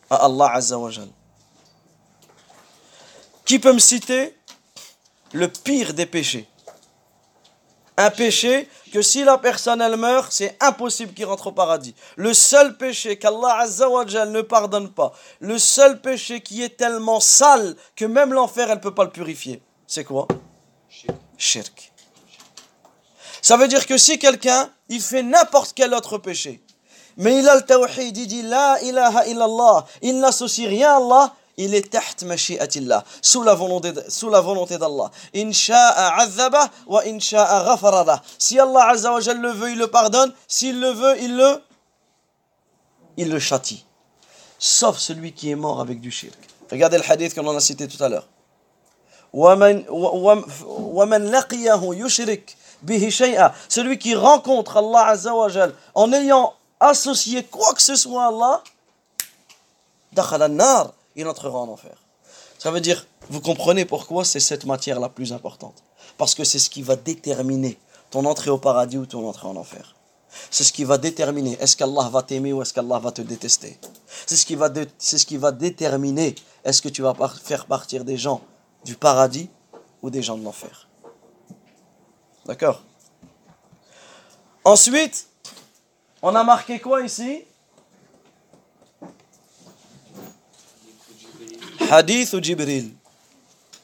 à 0.09 0.25
Allah 0.25 0.53
Azzawajal. 0.55 1.09
Qui 3.45 3.59
peut 3.59 3.73
me 3.73 3.79
citer 3.79 4.37
le 5.33 5.49
pire 5.49 5.95
des 5.95 6.07
péchés? 6.07 6.49
Un 7.97 8.11
péché 8.11 8.69
que 8.93 9.03
si 9.03 9.25
la 9.25 9.39
personne 9.39 9.81
elle 9.81 9.97
meurt, 9.97 10.33
c'est 10.33 10.57
impossible 10.61 11.13
qu'il 11.13 11.27
rentre 11.27 11.49
au 11.49 11.53
paradis. 11.53 11.95
Le 12.17 12.33
seul 12.33 12.77
péché 12.77 13.19
qu'Allah 13.19 13.59
Azzawajal 13.61 14.31
ne 14.31 14.43
pardonne 14.43 14.91
pas, 14.91 15.13
le 15.41 15.59
seul 15.59 16.01
péché 16.01 16.41
qui 16.41 16.63
est 16.63 16.77
tellement 16.77 17.21
sale 17.21 17.77
que 17.95 18.05
même 18.05 18.33
l'enfer 18.33 18.71
elle 18.71 18.79
ne 18.79 18.83
peut 18.83 18.95
pas 18.95 19.05
le 19.05 19.11
purifier, 19.11 19.63
c'est 19.87 20.05
quoi? 20.05 20.27
Shirk. 21.37 21.93
Ça 23.43 23.57
veut 23.57 23.69
dire 23.69 23.87
que 23.87 23.97
si 23.97 24.19
quelqu'un, 24.19 24.71
il 24.89 25.01
fait 25.01 25.23
n'importe 25.23 25.73
quel 25.75 25.95
autre 25.95 26.19
péché, 26.19 26.63
mais 27.21 27.39
il 27.39 27.49
a 27.49 27.55
le 27.55 27.61
tawhid, 27.61 28.15
dit 28.15 28.43
La 28.43 28.79
ilaha 28.83 29.27
illallah. 29.27 29.85
Il 30.01 30.19
n'associe 30.21 30.67
rien 30.67 30.95
à 30.95 30.97
Allah. 30.97 31.35
Il 31.59 31.75
est 31.75 31.91
taht 31.91 32.25
mashi'atillah, 32.25 33.05
sous 33.21 33.43
la 33.43 33.55
volonté, 33.55 33.93
sous 34.09 34.31
la 34.31 34.41
volonté 34.41 34.79
d'Allah. 34.79 35.11
Insha'a 35.35 36.19
azzaba 36.23 36.71
wa 36.87 37.03
insha'a 37.05 37.65
ghafarada. 37.65 38.23
Si 38.39 38.59
Allah 38.59 38.95
le 38.95 39.51
veut, 39.51 39.71
il 39.73 39.79
le 39.79 39.89
pardonne. 39.89 40.33
S'il 40.49 40.81
le 40.81 40.89
veut, 40.89 41.21
il 41.21 41.37
le, 41.37 41.61
il 43.19 43.29
le 43.29 43.39
châtie. 43.39 43.85
Sauf 44.59 44.97
celui 44.97 45.33
qui 45.33 45.51
est 45.51 45.57
mort 45.57 45.83
avec 45.83 46.01
du 46.01 46.11
shirk. 46.11 46.39
Regardez 46.71 46.97
le 46.97 47.05
hadith 47.07 47.35
qu'on 47.35 47.47
en 47.47 47.55
a 47.55 47.61
cité 47.61 47.87
tout 47.87 48.03
à 48.03 48.09
l'heure. 48.09 48.27
Celui 53.69 53.99
qui 53.99 54.15
rencontre 54.15 54.77
Allah 54.79 55.07
Azza 55.09 55.35
en 55.95 56.13
ayant 56.15 56.55
associer 56.81 57.45
quoi 57.45 57.75
que 57.75 57.83
ce 57.83 57.95
soit 57.95 58.25
à 58.25 58.29
Allah, 58.29 58.63
il 61.15 61.29
entrera 61.29 61.59
en 61.59 61.69
enfer. 61.69 61.97
Ça 62.59 62.71
veut 62.71 62.81
dire, 62.81 63.07
vous 63.29 63.41
comprenez 63.41 63.85
pourquoi 63.85 64.25
c'est 64.25 64.41
cette 64.41 64.65
matière 64.65 64.99
la 64.99 65.09
plus 65.09 65.33
importante. 65.33 65.83
Parce 66.19 66.35
que 66.35 66.45
c'est 66.45 66.59
ce 66.59 66.69
qui 66.71 66.83
va 66.83 66.97
déterminer 66.97 67.79
ton 68.11 68.25
entrée 68.25 68.51
au 68.51 68.59
paradis 68.59 68.99
ou 68.99 69.07
ton 69.07 69.27
entrée 69.29 69.47
en 69.47 69.57
enfer. 69.57 69.95
C'est 70.51 70.65
ce 70.65 70.73
qui 70.73 70.85
va 70.85 70.99
déterminer 70.99 71.57
est-ce 71.61 71.77
qu'Allah 71.77 72.09
va 72.09 72.23
t'aimer 72.23 72.53
ou 72.53 72.63
est-ce 72.63 72.73
qu'Allah 72.73 72.99
va 72.99 73.13
te 73.13 73.23
détester. 73.23 73.79
C'est 74.27 74.37
ce 74.37 74.47
qui 74.47 74.55
va, 74.55 74.71
ce 74.99 75.25
qui 75.25 75.37
va 75.37 75.53
déterminer 75.53 76.35
est-ce 76.65 76.83
que 76.83 76.89
tu 76.89 77.03
vas 77.03 77.15
faire 77.43 77.67
partir 77.67 78.05
des 78.05 78.17
gens 78.17 78.41
du 78.85 78.97
paradis 78.97 79.49
ou 80.03 80.11
des 80.11 80.23
gens 80.23 80.37
de 80.37 80.45
l'enfer. 80.45 80.89
D'accord? 82.47 82.83
Ensuite, 84.65 85.27
on 86.23 86.35
a 86.35 86.45
marqué 86.45 86.79
quoi 86.79 87.03
ici? 87.03 87.45
Hadith 91.91 92.33
ou 92.35 92.43
Jibril? 92.43 92.93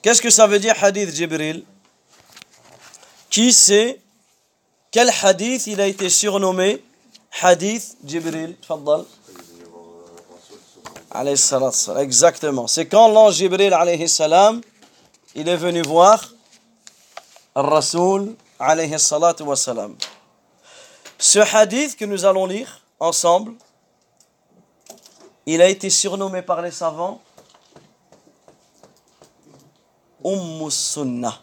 Qu'est-ce 0.02 0.22
que 0.22 0.30
ça 0.30 0.46
veut 0.46 0.58
dire 0.58 0.74
hadith 0.80 1.14
Jibril? 1.14 1.64
Qui 3.30 3.52
sait 3.52 4.00
quel 4.90 5.10
hadith 5.22 5.66
il 5.66 5.80
a 5.80 5.86
été 5.86 6.08
surnommé? 6.08 6.82
Hadith 7.42 7.96
Jibril. 8.04 8.56
Exactement. 11.98 12.66
C'est 12.66 12.86
quand 12.86 13.08
l'ange 13.08 13.34
Jibril 13.34 13.74
alayhi 13.74 14.08
salam, 14.08 14.60
il 15.34 15.48
est 15.48 15.56
venu 15.56 15.82
voir 15.82 16.30
Rasoul 17.54 18.34
alayhi 18.58 18.98
salatu 18.98 19.42
wa 19.42 19.56
salam. 19.56 19.96
Ce 21.18 21.38
hadith 21.38 21.96
que 21.96 22.04
nous 22.04 22.24
allons 22.24 22.46
lire 22.46 22.82
ensemble, 23.00 23.54
il 25.46 25.62
a 25.62 25.68
été 25.68 25.88
surnommé 25.90 26.42
par 26.42 26.60
les 26.60 26.70
savants 26.70 27.20
Umm 30.24 30.70
Sunnah. 30.70 31.40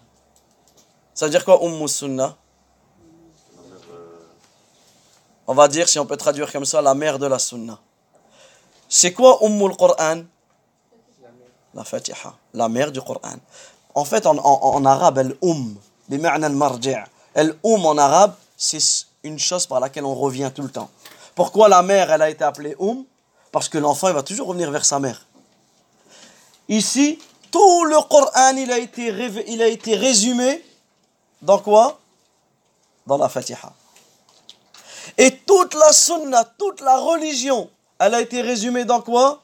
Ça 1.14 1.26
veut 1.26 1.32
dire 1.32 1.46
quoi 1.46 1.64
Umm 1.64 1.88
Sunnah? 1.88 2.36
On 5.48 5.54
va 5.54 5.68
dire, 5.68 5.90
si 5.90 6.00
on 6.00 6.06
peut 6.06 6.18
traduire 6.18 6.52
comme 6.52 6.66
ça, 6.66 6.82
la 6.82 6.94
mère 6.94 7.18
de 7.18 7.26
la 7.26 7.40
Sunnah. 7.40 7.80
C'est 8.88 9.14
quoi 9.14 9.40
Umm 9.42 9.76
Qur'an? 9.76 10.24
La 11.74 11.84
Fatiha, 11.84 12.36
la 12.54 12.70
mère 12.70 12.92
du 12.92 13.02
Coran. 13.02 13.38
En 13.96 14.06
fait, 14.06 14.28
en, 14.28 14.38
en, 14.38 14.86
arabe, 14.86 15.18
elle 15.18 15.36
Umm, 15.42 15.76
Elle 17.34 17.56
Umm 17.64 17.86
en 17.86 17.98
arabe, 17.98 18.36
c'est 18.56 18.80
une 19.24 19.40
chose 19.40 19.66
par 19.66 19.80
laquelle 19.80 20.06
on 20.06 20.16
revient 20.16 20.52
tout 20.54 20.62
le 20.62 20.70
temps. 20.70 20.90
Pourquoi 21.34 21.70
la 21.70 21.82
mère, 21.82 22.12
elle 22.12 22.22
a 22.22 22.30
été 22.30 22.44
appelée 22.44 22.76
Umm 22.80 23.06
Parce 23.52 23.70
que 23.70 23.78
l'enfant, 23.78 24.10
il 24.10 24.14
va 24.14 24.24
toujours 24.24 24.48
revenir 24.48 24.70
vers 24.70 24.86
sa 24.86 25.00
mère. 25.00 25.26
Ici, 26.68 27.20
tout 27.50 27.86
le 27.86 27.98
Coran, 28.08 28.56
il 28.58 28.72
a 28.72 28.78
été, 28.78 29.08
il 29.48 29.62
a 29.62 29.68
été 29.68 29.96
résumé 29.96 30.64
dans 31.42 31.60
quoi? 31.60 32.00
Dans 33.08 33.18
la 33.18 33.30
Fatiha. 33.30 33.74
Et 35.18 35.32
toute 35.40 35.74
la 35.74 35.92
sunna, 35.92 36.44
toute 36.58 36.82
la 36.82 36.98
religion, 36.98 37.70
elle 38.00 38.16
a 38.16 38.22
été 38.22 38.42
résumée 38.42 38.86
dans 38.86 39.02
quoi? 39.02 39.42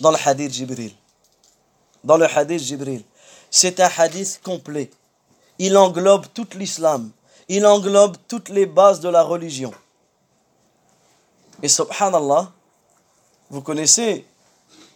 Dans 0.00 0.10
le 0.10 0.16
hadith 0.24 0.52
Jibril. 0.52 0.94
Dans 2.02 2.16
le 2.16 2.26
hadith 2.26 2.62
Jibril. 2.62 3.04
C'est 3.50 3.80
un 3.80 3.90
hadith 3.98 4.40
complet. 4.42 4.90
Il 5.58 5.76
englobe 5.76 6.26
tout 6.32 6.48
l'islam. 6.54 7.10
Il 7.52 7.66
englobe 7.66 8.16
toutes 8.28 8.48
les 8.48 8.64
bases 8.64 9.00
de 9.00 9.08
la 9.08 9.24
religion. 9.24 9.72
Et 11.64 11.66
subhanallah, 11.66 12.52
vous 13.50 13.60
connaissez 13.60 14.24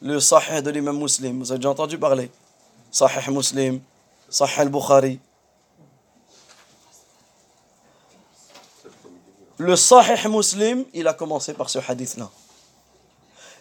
le 0.01 0.21
Sahih 0.21 0.63
de 0.63 0.71
l'imam 0.71 0.97
muslim. 0.97 1.41
Vous 1.41 1.51
avez 1.51 1.59
déjà 1.59 1.71
entendu 1.71 1.99
parler 1.99 2.31
Sahih 2.93 3.29
muslim, 3.33 3.81
Sahih 4.29 4.61
al-Bukhari. 4.61 5.19
Le 9.59 9.75
Sahih 9.75 10.29
muslim, 10.29 10.85
il 10.95 11.09
a 11.09 11.13
commencé 11.13 11.55
par 11.55 11.69
ce 11.69 11.81
hadith-là. 11.81 12.31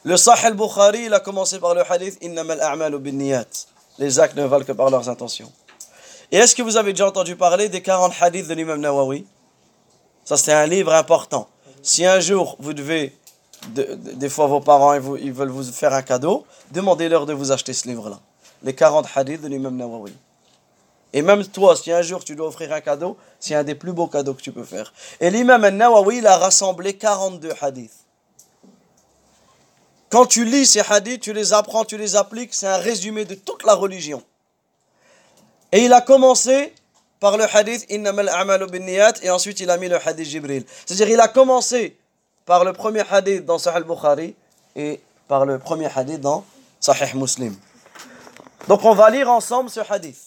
Le 0.03 0.17
Sahih 0.17 0.45
al-Bukhari, 0.45 1.05
il 1.05 1.13
a 1.15 1.19
commencé 1.19 1.59
par 1.59 1.73
le 1.73 1.81
hadith 1.91 2.19
Innamal 2.21 2.61
a'malu 2.61 2.99
bin 2.99 3.13
niyat. 3.13 3.49
Les 3.97 4.19
actes 4.19 4.35
ne 4.35 4.45
valent 4.45 4.65
que 4.65 4.71
par 4.71 4.91
leurs 4.91 5.09
intentions. 5.09 5.51
Et 6.33 6.37
est-ce 6.37 6.55
que 6.55 6.63
vous 6.63 6.77
avez 6.77 6.93
déjà 6.93 7.07
entendu 7.07 7.35
parler 7.35 7.69
des 7.69 7.83
40 7.83 8.11
hadiths 8.19 8.47
de 8.47 8.55
l'imam 8.55 8.81
Nawawi? 8.81 9.23
Ça, 10.25 10.35
c'est 10.35 10.51
un 10.51 10.65
livre 10.65 10.91
important. 10.91 11.47
Si 11.83 12.07
un 12.07 12.19
jour 12.19 12.55
vous 12.57 12.73
devez 12.73 13.15
des 13.67 14.29
fois 14.29 14.47
vos 14.47 14.59
parents 14.59 14.95
ils, 14.95 15.31
veulent 15.31 15.49
vous 15.49 15.63
faire 15.63 15.93
un 15.93 16.01
cadeau, 16.01 16.43
demandez-leur 16.71 17.27
de 17.27 17.33
vous 17.33 17.51
acheter 17.51 17.71
ce 17.71 17.87
livre-là. 17.87 18.19
Les 18.63 18.73
40 18.73 19.07
hadiths 19.15 19.41
de 19.41 19.47
l'imam 19.47 19.77
Nawawi. 19.77 20.11
Et 21.13 21.21
même 21.21 21.45
toi, 21.45 21.75
si 21.75 21.91
un 21.91 22.01
jour 22.01 22.25
tu 22.25 22.35
dois 22.35 22.47
offrir 22.47 22.73
un 22.73 22.81
cadeau, 22.81 23.15
c'est 23.39 23.53
un 23.53 23.63
des 23.63 23.75
plus 23.75 23.93
beaux 23.93 24.07
cadeaux 24.07 24.33
que 24.33 24.41
tu 24.41 24.51
peux 24.51 24.63
faire. 24.63 24.91
Et 25.19 25.29
l'imam 25.29 25.69
Nawawi, 25.69 26.17
il 26.17 26.25
a 26.25 26.39
rassemblé 26.39 26.95
42 26.97 27.51
hadiths. 27.61 27.93
Quand 30.09 30.25
tu 30.25 30.45
lis 30.45 30.65
ces 30.65 30.81
hadiths, 30.81 31.21
tu 31.21 31.31
les 31.31 31.53
apprends, 31.53 31.85
tu 31.85 31.95
les 31.95 32.15
appliques, 32.15 32.55
c'est 32.55 32.65
un 32.67 32.77
résumé 32.77 33.23
de 33.23 33.35
toute 33.35 33.63
la 33.63 33.75
religion. 33.75 34.23
Et 35.72 35.84
il 35.84 35.92
a 35.92 36.00
commencé 36.00 36.72
par 37.20 37.36
le 37.36 37.44
hadith 37.44 37.84
Innamal 37.90 38.28
a'malu 38.28 38.66
bin 38.66 38.86
et 38.86 39.30
ensuite 39.30 39.60
il 39.60 39.70
a 39.70 39.76
mis 39.76 39.88
le 39.88 39.96
hadith 39.96 40.26
Jibril. 40.26 40.64
C'est-à-dire 40.86 41.08
il 41.08 41.20
a 41.20 41.28
commencé 41.28 41.96
par 42.46 42.64
le 42.64 42.72
premier 42.72 43.02
hadith 43.10 43.44
dans 43.44 43.58
Sahih 43.58 43.84
Bukhari 43.84 44.34
et 44.76 45.00
par 45.26 45.44
le 45.44 45.58
premier 45.58 45.88
hadith 45.94 46.20
dans 46.20 46.44
Sahih 46.80 47.14
Muslim. 47.16 47.54
Donc 48.68 48.84
on 48.84 48.94
va 48.94 49.10
lire 49.10 49.30
ensemble 49.30 49.70
ce 49.70 49.80
hadith. 49.80 50.24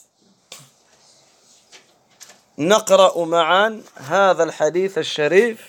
نقرأ 2.58 3.25
معا 3.25 3.82
هذا 3.95 4.43
الحديث 4.43 4.97
الشريف 4.97 5.60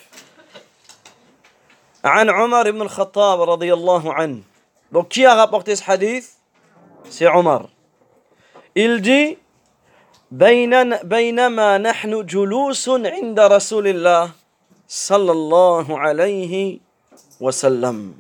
عن 2.04 2.30
عمر 2.30 2.70
بن 2.70 2.82
الخطاب 2.82 3.40
رضي 3.40 3.72
الله 3.74 4.12
عنه 4.12 4.42
Donc 4.90 5.08
qui 5.08 5.24
a 5.24 5.34
rapporté 5.34 5.74
ce 5.76 5.82
hadith 5.90 6.28
C'est 7.08 7.26
Omar. 7.26 7.68
Il 8.74 9.00
dit 9.00 9.38
بينما 11.04 11.78
نحن 11.78 12.26
جلوس 12.26 12.88
عند 12.88 13.40
رسول 13.40 13.86
الله 13.88 14.30
صلى 14.88 15.32
الله 15.32 15.86
عليه 15.98 16.80
وسلم 17.40 18.14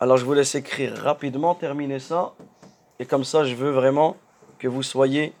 Alors 0.00 0.18
je 0.18 0.24
vous 0.24 0.34
laisse 0.34 0.54
écrire 0.54 0.94
rapidement, 0.96 1.54
terminer 1.54 1.98
ça. 1.98 2.34
Et 2.98 3.06
comme 3.06 3.24
ça, 3.24 3.44
je 3.44 3.54
veux 3.54 3.70
vraiment 3.70 4.16
que 4.58 4.68
vous 4.68 4.82
soyez, 4.82 5.32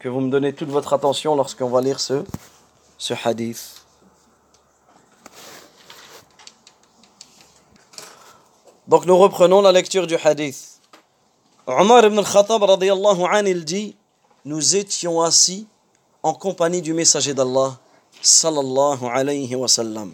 que 0.00 0.08
vous 0.08 0.20
me 0.20 0.30
donnez 0.30 0.52
toute 0.52 0.70
votre 0.70 0.92
attention 0.92 1.36
lorsqu'on 1.36 1.68
va 1.68 1.80
lire 1.80 2.00
ce, 2.00 2.24
ce 2.98 3.14
hadith. 3.24 3.79
Donc 8.90 9.04
nous 9.06 9.16
reprenons 9.18 9.60
la 9.62 9.72
lecture 9.72 10.06
du 10.06 10.16
hadith. 10.16 10.80
Omar 11.66 12.04
ibn 12.04 12.18
al-Khattab 12.18 12.62
radiallahu 12.62 13.22
an, 13.24 13.44
il 13.46 13.64
dit 13.64 13.96
Nous 14.44 14.76
étions 14.76 15.20
assis 15.20 15.66
en 16.22 16.34
compagnie 16.34 16.82
du 16.82 16.94
messager 16.94 17.34
d'Allah 17.34 17.78
sallallahu 18.22 19.04
alayhi 19.06 19.54
wa 19.54 19.68
sallam. 19.68 20.12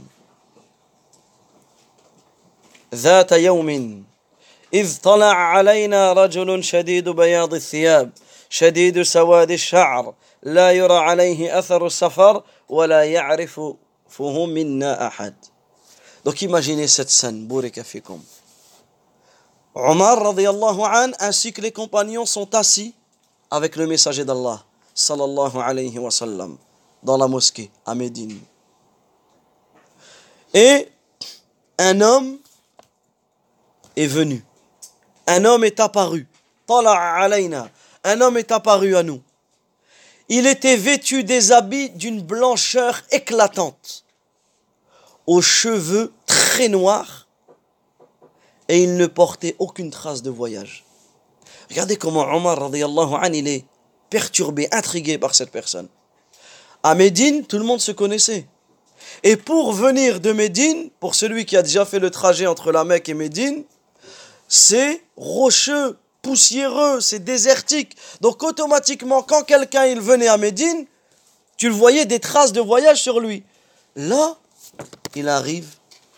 ذات 2.94 3.32
يوم 3.32 4.04
إذ 4.74 5.00
طلع 5.00 5.34
علينا 5.34 6.12
رجل 6.12 6.64
شديد 6.64 7.08
بياض 7.08 7.54
الثياب 7.54 8.10
شديد 8.50 9.02
سواد 9.02 9.50
الشعر 9.50 10.14
لا 10.42 10.72
يرى 10.72 10.96
عليه 10.96 11.58
أثر 11.58 11.86
السفر 11.86 12.42
ولا 12.68 13.04
يعرفه 13.04 13.76
منا 14.46 15.06
أحد 15.06 15.34
Donc 16.24 16.40
imaginez 16.42 16.86
cette 16.86 17.10
scène, 17.10 17.46
Bourika 17.46 17.82
fikum. 17.82 18.20
Omar 19.79 20.17
radiallahu 20.19 20.81
an 20.81 21.11
ainsi 21.19 21.53
que 21.53 21.61
les 21.61 21.71
compagnons 21.71 22.25
sont 22.25 22.55
assis 22.55 22.95
avec 23.51 23.75
le 23.75 23.85
messager 23.85 24.25
d'Allah 24.25 24.63
sallallahu 24.95 25.57
alayhi 25.57 25.99
wa 25.99 26.09
sallam 26.09 26.57
dans 27.03 27.15
la 27.15 27.27
mosquée 27.27 27.69
à 27.85 27.93
Médine. 27.93 28.39
Et 30.55 30.89
un 31.77 32.01
homme 32.01 32.39
est 33.95 34.07
venu. 34.07 34.43
Un 35.27 35.45
homme 35.45 35.63
est 35.63 35.79
apparu. 35.79 36.27
Un 36.67 38.21
homme 38.21 38.37
est 38.37 38.51
apparu 38.51 38.95
à 38.95 39.03
nous. 39.03 39.21
Il 40.27 40.47
était 40.47 40.75
vêtu 40.75 41.23
des 41.23 41.51
habits 41.51 41.91
d'une 41.91 42.23
blancheur 42.23 42.99
éclatante, 43.11 44.05
aux 45.27 45.41
cheveux 45.41 46.11
très 46.25 46.67
noirs 46.67 47.26
et 48.69 48.83
il 48.83 48.95
ne 48.95 49.07
portait 49.07 49.55
aucune 49.59 49.91
trace 49.91 50.21
de 50.21 50.29
voyage. 50.29 50.85
Regardez 51.69 51.97
comment 51.97 52.23
Omar 52.33 52.69
il 53.33 53.47
est 53.47 53.65
perturbé, 54.09 54.67
intrigué 54.71 55.17
par 55.17 55.35
cette 55.35 55.51
personne. 55.51 55.87
À 56.83 56.95
Médine, 56.95 57.45
tout 57.45 57.57
le 57.57 57.65
monde 57.65 57.81
se 57.81 57.91
connaissait. 57.91 58.47
Et 59.23 59.35
pour 59.35 59.73
venir 59.73 60.19
de 60.19 60.31
Médine, 60.31 60.89
pour 60.99 61.15
celui 61.15 61.45
qui 61.45 61.57
a 61.57 61.63
déjà 61.63 61.85
fait 61.85 61.99
le 61.99 62.09
trajet 62.09 62.47
entre 62.47 62.71
la 62.71 62.83
Mecque 62.83 63.09
et 63.09 63.13
Médine, 63.13 63.63
c'est 64.47 65.03
rocheux, 65.17 65.97
poussiéreux, 66.21 67.01
c'est 67.01 67.23
désertique. 67.23 67.95
Donc 68.21 68.43
automatiquement, 68.43 69.23
quand 69.23 69.43
quelqu'un 69.43 69.85
il 69.85 69.99
venait 69.99 70.27
à 70.27 70.37
Médine, 70.37 70.85
tu 71.57 71.67
le 71.69 71.75
voyais 71.75 72.05
des 72.05 72.19
traces 72.19 72.53
de 72.53 72.61
voyage 72.61 73.01
sur 73.01 73.19
lui. 73.19 73.43
Là, 73.95 74.37
il 75.15 75.27
arrive 75.27 75.75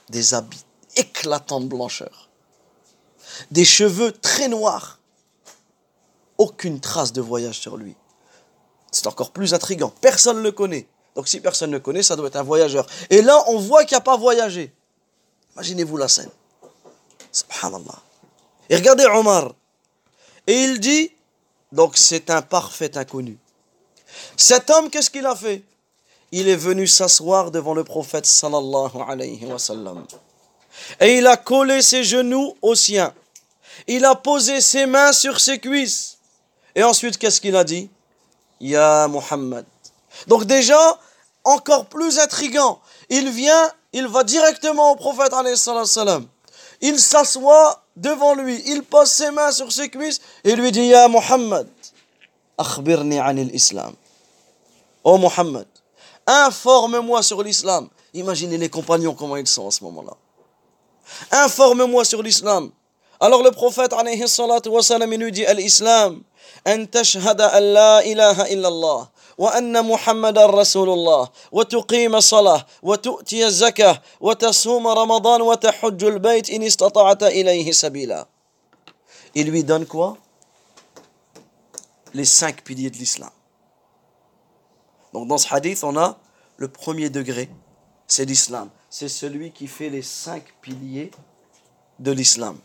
des 0.09 0.33
habits 0.33 0.65
éclatants 0.95 1.61
de 1.61 1.67
blancheur 1.67 2.28
des 3.51 3.65
cheveux 3.65 4.11
très 4.11 4.47
noirs, 4.47 4.99
aucune 6.37 6.79
trace 6.79 7.13
de 7.13 7.21
voyage 7.21 7.59
sur 7.59 7.77
lui. 7.77 7.95
C'est 8.91 9.07
encore 9.07 9.31
plus 9.31 9.53
intrigant. 9.53 9.93
Personne 10.01 10.37
ne 10.37 10.41
le 10.41 10.51
connaît. 10.51 10.87
Donc 11.15 11.27
si 11.27 11.39
personne 11.39 11.69
ne 11.69 11.75
le 11.75 11.81
connaît, 11.81 12.03
ça 12.03 12.15
doit 12.15 12.27
être 12.27 12.37
un 12.37 12.43
voyageur. 12.43 12.87
Et 13.09 13.21
là, 13.21 13.43
on 13.47 13.59
voit 13.59 13.85
qu'il 13.85 13.95
n'a 13.95 14.01
pas 14.01 14.17
voyagé. 14.17 14.73
Imaginez-vous 15.55 15.97
la 15.97 16.07
scène. 16.07 16.29
Subhanallah. 17.31 17.99
Et 18.69 18.75
regardez 18.75 19.05
Omar. 19.05 19.53
Et 20.47 20.63
il 20.63 20.79
dit, 20.79 21.11
donc 21.71 21.97
c'est 21.97 22.29
un 22.29 22.41
parfait 22.41 22.97
inconnu. 22.97 23.37
Cet 24.37 24.69
homme, 24.69 24.89
qu'est-ce 24.89 25.09
qu'il 25.09 25.25
a 25.25 25.35
fait? 25.35 25.63
Il 26.31 26.47
est 26.47 26.55
venu 26.55 26.87
s'asseoir 26.87 27.51
devant 27.51 27.73
le 27.73 27.83
prophète 27.83 28.25
sallallahu 28.25 28.91
alayhi 29.07 29.45
wa 29.45 29.59
sallam. 29.59 30.05
Et 30.99 31.17
il 31.17 31.27
a 31.27 31.37
collé 31.37 31.81
ses 31.81 32.03
genoux 32.03 32.55
aux 32.61 32.75
siens 32.75 33.13
il 33.87 34.05
a 34.05 34.15
posé 34.15 34.61
ses 34.61 34.85
mains 34.85 35.11
sur 35.13 35.39
ses 35.39 35.59
cuisses. 35.59 36.17
Et 36.75 36.83
ensuite, 36.83 37.17
qu'est-ce 37.17 37.41
qu'il 37.41 37.55
a 37.55 37.63
dit? 37.63 37.89
Ya 38.59 39.07
Muhammad. 39.07 39.65
Donc 40.27 40.45
déjà, 40.45 40.99
encore 41.43 41.85
plus 41.87 42.19
intrigant, 42.19 42.79
il 43.09 43.29
vient, 43.29 43.71
il 43.93 44.07
va 44.07 44.23
directement 44.23 44.91
au 44.91 44.95
prophète. 44.95 45.33
Il 46.81 46.99
s'assoit 46.99 47.83
devant 47.95 48.35
lui, 48.35 48.61
il 48.65 48.83
pose 48.83 49.09
ses 49.09 49.31
mains 49.31 49.51
sur 49.51 49.71
ses 49.71 49.89
cuisses 49.89 50.21
et 50.43 50.55
lui 50.55 50.71
dit 50.71 50.85
Ya 50.85 51.07
Muhammad, 51.07 51.67
akhbirni 52.57 53.19
anil 53.19 53.53
islam. 53.53 53.93
Oh 55.03 55.17
Muhammad, 55.17 55.67
informe-moi 56.25 57.23
sur 57.23 57.43
l'islam. 57.43 57.89
Imaginez 58.13 58.57
les 58.57 58.69
compagnons 58.69 59.13
comment 59.13 59.35
ils 59.35 59.47
sont 59.47 59.67
à 59.67 59.71
ce 59.71 59.83
moment-là. 59.83 60.13
Informe-moi 61.31 62.05
sur 62.05 62.23
l'islam. 62.23 62.71
Alors 63.19 63.43
le 63.43 63.51
prophète 63.51 63.93
alayhi 63.93 64.27
salatu 64.27 64.69
wa 64.69 64.81
salam, 64.81 65.11
il 65.13 65.19
nous 65.19 65.29
dit 65.31 65.45
l'islam 65.55 66.23
أن 66.67 66.89
تشهد 66.91 67.41
أن 67.41 67.63
لا 67.73 67.99
إله 68.05 68.53
إلا 68.53 68.67
الله 68.67 69.09
وأن 69.37 69.85
محمد 69.85 70.37
رسول 70.37 70.89
الله 70.89 71.29
وتقيم 71.51 72.15
الصلاة 72.15 72.65
وتؤتي 72.83 73.45
الزكاة 73.45 74.01
وتصوم 74.21 74.87
رمضان 74.87 75.41
وتحج 75.41 76.03
البيت 76.03 76.49
إن 76.49 76.63
استطعت 76.63 77.23
إليه 77.23 77.71
سبيلا 77.71 78.27
Il 79.35 79.51
lui 79.51 79.63
donne 79.63 79.85
quoi 79.85 80.17
Les 82.15 82.25
cinq 82.25 82.63
piliers 82.63 82.89
de 82.89 82.97
l'islam. 82.97 83.29
Donc 85.13 85.27
dans 85.27 85.37
ce 85.37 85.53
hadith, 85.53 85.83
on 85.83 85.95
a 85.97 86.17
le 86.57 86.67
premier 86.67 87.11
degré, 87.11 87.47
c'est 88.07 88.25
l'islam. 88.25 88.69
C'est 88.89 89.07
celui 89.07 89.51
qui 89.51 89.67
fait 89.67 89.89
les 89.89 90.01
cinq 90.01 90.43
piliers 90.61 91.11
de 91.99 92.11
l'islam. 92.11 92.57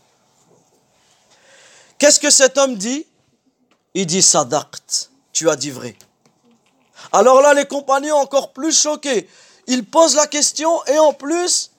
Qu'est-ce 1.97 2.19
que 2.19 2.29
cet 2.29 2.57
homme 2.57 2.75
dit? 2.75 3.05
Il 3.93 4.05
dit 4.05 4.21
Sadaqt, 4.21 5.09
tu 5.31 5.49
as 5.49 5.55
dit 5.55 5.71
vrai. 5.71 5.95
Alors 7.11 7.41
là, 7.41 7.53
les 7.53 7.65
compagnons 7.65 8.15
encore 8.15 8.51
plus 8.51 8.77
choqués. 8.77 9.29
Il 9.67 9.85
pose 9.85 10.15
la 10.15 10.27
question 10.27 10.83
et 10.85 10.99
en 10.99 11.13
plus, 11.13 11.71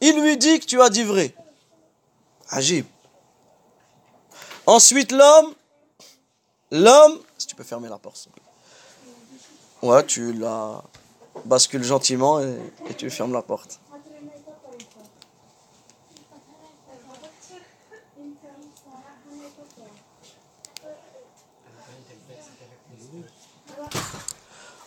il 0.00 0.20
lui 0.20 0.36
dit 0.36 0.60
que 0.60 0.66
tu 0.66 0.82
as 0.82 0.90
dit 0.90 1.04
vrai. 1.04 1.34
Agib. 2.50 2.86
Ensuite, 4.66 5.12
l'homme, 5.12 5.54
l'homme, 6.70 7.20
si 7.38 7.46
tu 7.46 7.54
peux 7.54 7.64
fermer 7.64 7.88
la 7.88 7.98
porte. 7.98 8.28
Ouais, 9.80 10.04
tu 10.04 10.32
la 10.32 10.82
bascules 11.44 11.84
gentiment 11.84 12.40
et 12.40 12.94
tu 12.96 13.08
fermes 13.10 13.32
la 13.32 13.42
porte. 13.42 13.78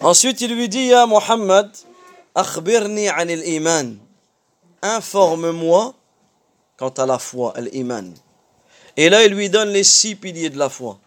Ensuite, 0.02 0.42
il 0.42 0.56
lui 0.56 0.68
dit, 0.68 0.88
Ya 0.88 1.06
Muhammad, 1.06 1.70
akhbirni 2.34 3.08
anil 3.08 3.46
iman. 3.46 3.98
Informe-moi 4.82 5.94
quant 6.76 6.90
à 6.90 7.06
la 7.06 7.20
foi, 7.20 7.54
l'iman. 7.60 8.12
Et 8.98 9.10
là, 9.10 9.24
il 9.24 9.34
lui 9.34 9.50
donne 9.50 9.70
les 9.70 9.84
six 9.84 10.16
piliers 10.16 10.50
de 10.50 10.58
la 10.58 10.70
foi. 10.70 10.98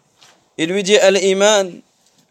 Il 0.57 0.69
lui 0.69 0.83
dit, 0.83 0.97
al-iman, 0.97 1.81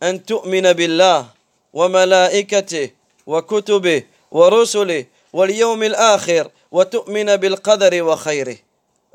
an 0.00 0.18
tu'mina 0.18 0.72
billah, 0.72 1.34
wa 1.74 1.88
malaikate, 1.90 2.94
wa 3.26 3.42
kutube, 3.42 4.06
wa 4.30 4.48
rusule, 4.48 5.08
wa 5.34 5.46
yawm 5.46 5.82
al-akhir, 5.82 6.48
wa 6.70 6.86
tu'mina 6.86 7.36
bil 7.36 7.56
qadari 7.60 8.00
wa. 8.00 8.18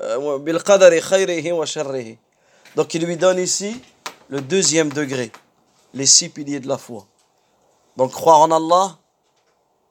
Euh, 0.02 1.66
sharrihi. 1.66 2.16
Donc, 2.76 2.94
il 2.94 3.04
lui 3.04 3.16
donne 3.16 3.40
ici 3.40 3.80
le 4.28 4.40
deuxième 4.40 4.90
degré, 4.90 5.32
les 5.92 6.06
six 6.06 6.28
piliers 6.28 6.60
de 6.60 6.68
la 6.68 6.78
foi. 6.78 7.04
Donc 8.00 8.12
croire 8.12 8.40
en 8.40 8.50
Allah, 8.50 8.96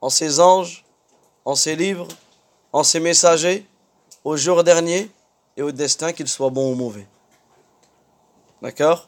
en 0.01 0.09
ses 0.09 0.39
anges, 0.39 0.83
en 1.45 1.53
ses 1.53 1.75
livres, 1.75 2.07
en 2.73 2.83
ses 2.83 2.99
messagers, 2.99 3.67
au 4.23 4.35
jour 4.35 4.63
dernier 4.63 5.11
et 5.55 5.61
au 5.61 5.71
destin, 5.71 6.11
qu'il 6.11 6.27
soit 6.27 6.49
bon 6.49 6.71
ou 6.71 6.75
mauvais. 6.75 7.05
D'accord? 8.63 9.07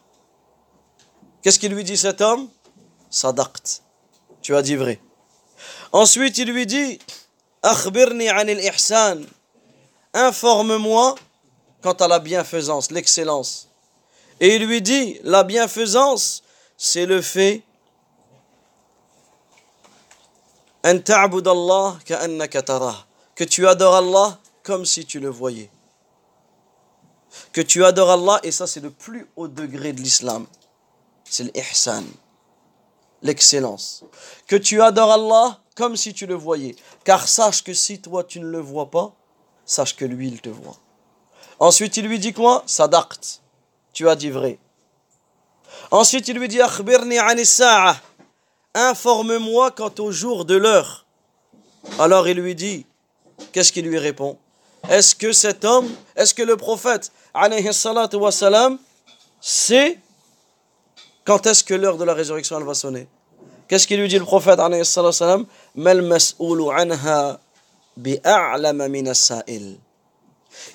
Qu'est-ce 1.41 1.57
qu'il 1.57 1.73
lui 1.73 1.83
dit 1.83 1.97
cet 1.97 2.21
homme? 2.21 2.47
Sadaqt. 3.09 3.81
Tu 4.43 4.55
as 4.55 4.61
dit 4.61 4.75
vrai. 4.75 5.01
Ensuite, 5.91 6.37
il 6.37 6.51
lui 6.51 6.67
dit 6.67 6.99
Akhbirni 7.63 8.29
anil 8.29 8.59
ihsan. 8.59 9.21
Informe-moi 10.13 11.15
quant 11.81 11.93
à 11.93 12.07
la 12.07 12.19
bienfaisance, 12.19 12.91
l'excellence. 12.91 13.67
Et 14.39 14.57
il 14.57 14.67
lui 14.67 14.83
dit 14.83 15.19
La 15.23 15.43
bienfaisance, 15.43 16.43
c'est 16.77 17.07
le 17.07 17.23
fait 17.23 17.63
que 23.35 23.43
tu 23.43 23.67
adores 23.67 23.95
Allah 23.95 24.39
comme 24.63 24.85
si 24.85 25.05
tu 25.05 25.19
le 25.19 25.29
voyais. 25.29 25.69
Que 27.53 27.61
tu 27.61 27.85
adores 27.85 28.11
Allah, 28.11 28.39
et 28.43 28.51
ça 28.51 28.67
c'est 28.67 28.79
le 28.79 28.89
plus 28.89 29.27
haut 29.35 29.47
degré 29.47 29.93
de 29.93 30.01
l'islam. 30.01 30.47
C'est 31.23 31.43
l'ihsan, 31.55 32.03
l'excellence. 33.21 34.03
Que 34.47 34.55
tu 34.55 34.81
adores 34.81 35.11
Allah 35.11 35.59
comme 35.75 35.95
si 35.95 36.13
tu 36.13 36.25
le 36.25 36.35
voyais. 36.35 36.75
Car 37.03 37.27
sache 37.27 37.63
que 37.63 37.73
si 37.73 38.01
toi 38.01 38.23
tu 38.23 38.39
ne 38.39 38.47
le 38.47 38.59
vois 38.59 38.89
pas, 38.89 39.13
sache 39.65 39.95
que 39.95 40.05
lui 40.05 40.27
il 40.27 40.41
te 40.41 40.49
voit. 40.49 40.77
Ensuite 41.59 41.97
il 41.97 42.07
lui 42.07 42.19
dit 42.19 42.33
quoi? 42.33 42.63
Sadaqt. 42.65 43.41
Tu 43.93 44.09
as 44.09 44.15
dit 44.15 44.31
vrai. 44.31 44.57
Ensuite 45.91 46.27
il 46.27 46.37
lui 46.37 46.47
dit 46.47 46.61
Akhbirni 46.61 47.17
Informe-moi 48.73 49.71
quant 49.71 49.93
au 49.99 50.11
jour 50.11 50.45
de 50.45 50.55
l'heure. 50.55 51.05
Alors 51.99 52.27
il 52.27 52.37
lui 52.37 52.55
dit 52.55 52.85
Qu'est-ce 53.51 53.73
qu'il 53.73 53.85
lui 53.85 53.97
répond? 53.97 54.37
Est-ce 54.89 55.13
que 55.15 55.33
cet 55.33 55.65
homme, 55.65 55.89
est-ce 56.15 56.33
que 56.33 56.43
le 56.43 56.55
prophète, 56.57 57.11
sait 59.41 59.99
quand 61.25 61.45
est-ce 61.45 61.63
que 61.63 61.73
l'heure 61.73 61.97
de 61.97 62.03
la 62.03 62.13
résurrection 62.13 62.57
elle 62.57 62.65
va 62.65 62.73
sonner? 62.73 63.07
Qu'est-ce 63.67 63.87
qu'il 63.87 63.99
lui 63.99 64.07
dit 64.07 64.19
le 64.19 64.25
prophète 64.25 64.59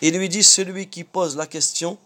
Il 0.02 0.18
lui 0.18 0.28
dit 0.28 0.42
celui 0.42 0.88
qui 0.88 1.04
pose 1.04 1.36
la 1.36 1.46
question 1.46 1.98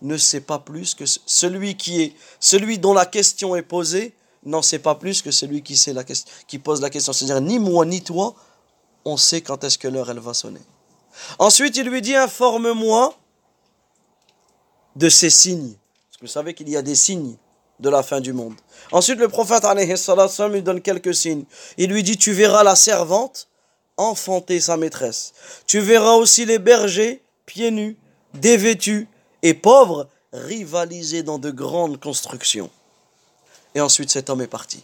ne 0.00 0.16
sait 0.16 0.40
pas 0.40 0.58
plus 0.58 0.94
que 0.94 1.04
celui 1.26 1.76
qui 1.76 2.02
est 2.02 2.14
celui 2.38 2.78
dont 2.78 2.94
la 2.94 3.06
question 3.06 3.56
est 3.56 3.62
posée 3.62 4.14
n'en 4.44 4.62
sait 4.62 4.78
pas 4.78 4.94
plus 4.94 5.22
que 5.22 5.30
celui 5.30 5.62
qui 5.62 6.58
pose 6.58 6.80
la 6.80 6.90
question 6.90 7.12
c'est-à-dire 7.12 7.40
ni 7.40 7.58
moi 7.58 7.84
ni 7.84 8.02
toi 8.02 8.34
on 9.04 9.16
sait 9.16 9.40
quand 9.40 9.64
est-ce 9.64 9.78
que 9.78 9.88
l'heure 9.88 10.10
elle 10.10 10.18
va 10.18 10.34
sonner. 10.34 10.60
Ensuite, 11.38 11.76
il 11.76 11.88
lui 11.88 12.02
dit 12.02 12.14
informe-moi 12.14 13.14
de 14.96 15.08
ces 15.08 15.30
signes. 15.30 15.74
Parce 16.08 16.16
que 16.18 16.26
vous 16.26 16.32
savez 16.32 16.54
qu'il 16.54 16.68
y 16.68 16.76
a 16.76 16.82
des 16.82 16.94
signes 16.94 17.36
de 17.80 17.88
la 17.88 18.02
fin 18.02 18.20
du 18.20 18.32
monde. 18.32 18.54
Ensuite, 18.92 19.18
le 19.18 19.28
prophète 19.28 19.64
lui 20.50 20.62
donne 20.62 20.80
quelques 20.80 21.14
signes. 21.14 21.44
Il 21.76 21.90
lui 21.90 22.02
dit 22.02 22.16
Tu 22.16 22.32
verras 22.32 22.62
la 22.62 22.76
servante 22.76 23.48
enfanter 23.96 24.60
sa 24.60 24.76
maîtresse. 24.76 25.32
Tu 25.66 25.80
verras 25.80 26.14
aussi 26.14 26.44
les 26.44 26.58
bergers, 26.58 27.22
pieds 27.46 27.72
nus, 27.72 27.96
dévêtus 28.34 29.08
et 29.42 29.54
pauvres, 29.54 30.08
rivaliser 30.32 31.22
dans 31.22 31.38
de 31.38 31.50
grandes 31.50 31.98
constructions. 31.98 32.70
Et 33.78 33.80
ensuite, 33.80 34.10
cet 34.10 34.28
homme 34.28 34.40
est 34.40 34.48
parti. 34.48 34.82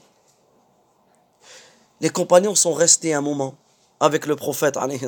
Les 2.01 2.11
compagnons 2.11 2.55
sont 2.55 2.73
restés 2.73 3.13
un 3.13 3.23
moment 3.23 3.57
avec 3.99 4.25
le 4.25 4.37
prophète 4.37 4.77
alayhi 4.77 5.01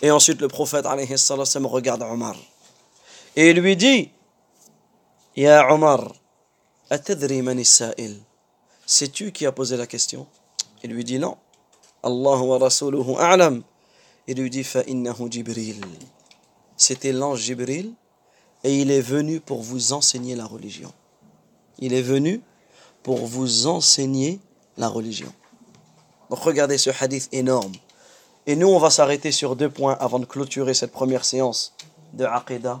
Et 0.00 0.10
ensuite 0.10 0.40
le 0.40 0.48
prophète 0.48 0.86
alayhi 0.86 1.14
regarde 1.64 2.02
Omar. 2.02 2.34
Et 3.36 3.50
il 3.50 3.60
lui 3.60 3.76
dit 3.76 4.10
Ya 5.36 5.70
Omar, 5.70 6.14
atadri 6.88 7.42
C'est-tu 8.86 9.30
qui 9.30 9.44
a 9.44 9.52
posé 9.52 9.76
la 9.76 9.86
question? 9.86 10.26
Il 10.82 10.92
lui 10.92 11.04
dit 11.04 11.18
non. 11.18 11.36
Allah 12.02 12.38
wa 12.38 12.56
rasuluhu 12.56 13.16
a'lam. 13.18 13.62
Il 14.26 14.38
lui 14.38 14.48
dit 14.48 14.64
fa 14.64 14.80
innahu 14.86 15.30
Jibril. 15.30 15.84
C'était 16.78 17.12
l'ange 17.12 17.40
Jibril 17.40 17.92
et 18.62 18.80
il 18.80 18.90
est 18.90 19.02
venu 19.02 19.40
pour 19.40 19.60
vous 19.60 19.92
enseigner 19.92 20.36
la 20.36 20.46
religion. 20.46 20.90
Il 21.78 21.92
est 21.92 22.02
venu 22.02 22.40
pour 23.02 23.26
vous 23.26 23.66
enseigner 23.66 24.40
la 24.76 24.88
religion. 24.88 25.32
Donc 26.30 26.40
regardez 26.40 26.78
ce 26.78 26.90
hadith 26.90 27.28
énorme. 27.32 27.72
Et 28.46 28.56
nous, 28.56 28.68
on 28.68 28.78
va 28.78 28.90
s'arrêter 28.90 29.32
sur 29.32 29.56
deux 29.56 29.70
points 29.70 29.96
avant 30.00 30.18
de 30.18 30.26
clôturer 30.26 30.74
cette 30.74 30.92
première 30.92 31.24
séance 31.24 31.74
de 32.12 32.24
Aqidah. 32.24 32.80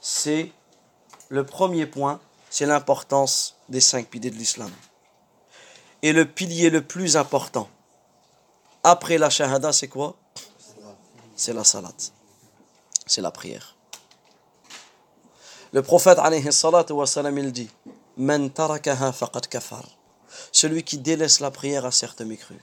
C'est 0.00 0.52
le 1.28 1.44
premier 1.44 1.86
point, 1.86 2.20
c'est 2.48 2.66
l'importance 2.66 3.56
des 3.68 3.80
cinq 3.80 4.06
piliers 4.08 4.30
de 4.30 4.36
l'islam. 4.36 4.70
Et 6.02 6.12
le 6.12 6.24
pilier 6.24 6.70
le 6.70 6.82
plus 6.82 7.16
important, 7.16 7.68
après 8.82 9.18
la 9.18 9.28
shahada, 9.28 9.72
c'est 9.72 9.88
quoi? 9.88 10.16
C'est 11.36 11.52
la 11.52 11.64
salat. 11.64 11.92
C'est 13.06 13.20
la 13.20 13.30
prière. 13.30 13.76
Le 15.72 15.82
prophète, 15.82 16.18
alayhi 16.18 16.42
il 16.42 17.52
dit 17.52 17.70
Celui 20.52 20.84
qui 20.84 20.98
délaisse 20.98 21.40
la 21.40 21.50
prière 21.50 21.84
a 21.84 21.90
certes 21.90 22.20
mécru. 22.20 22.56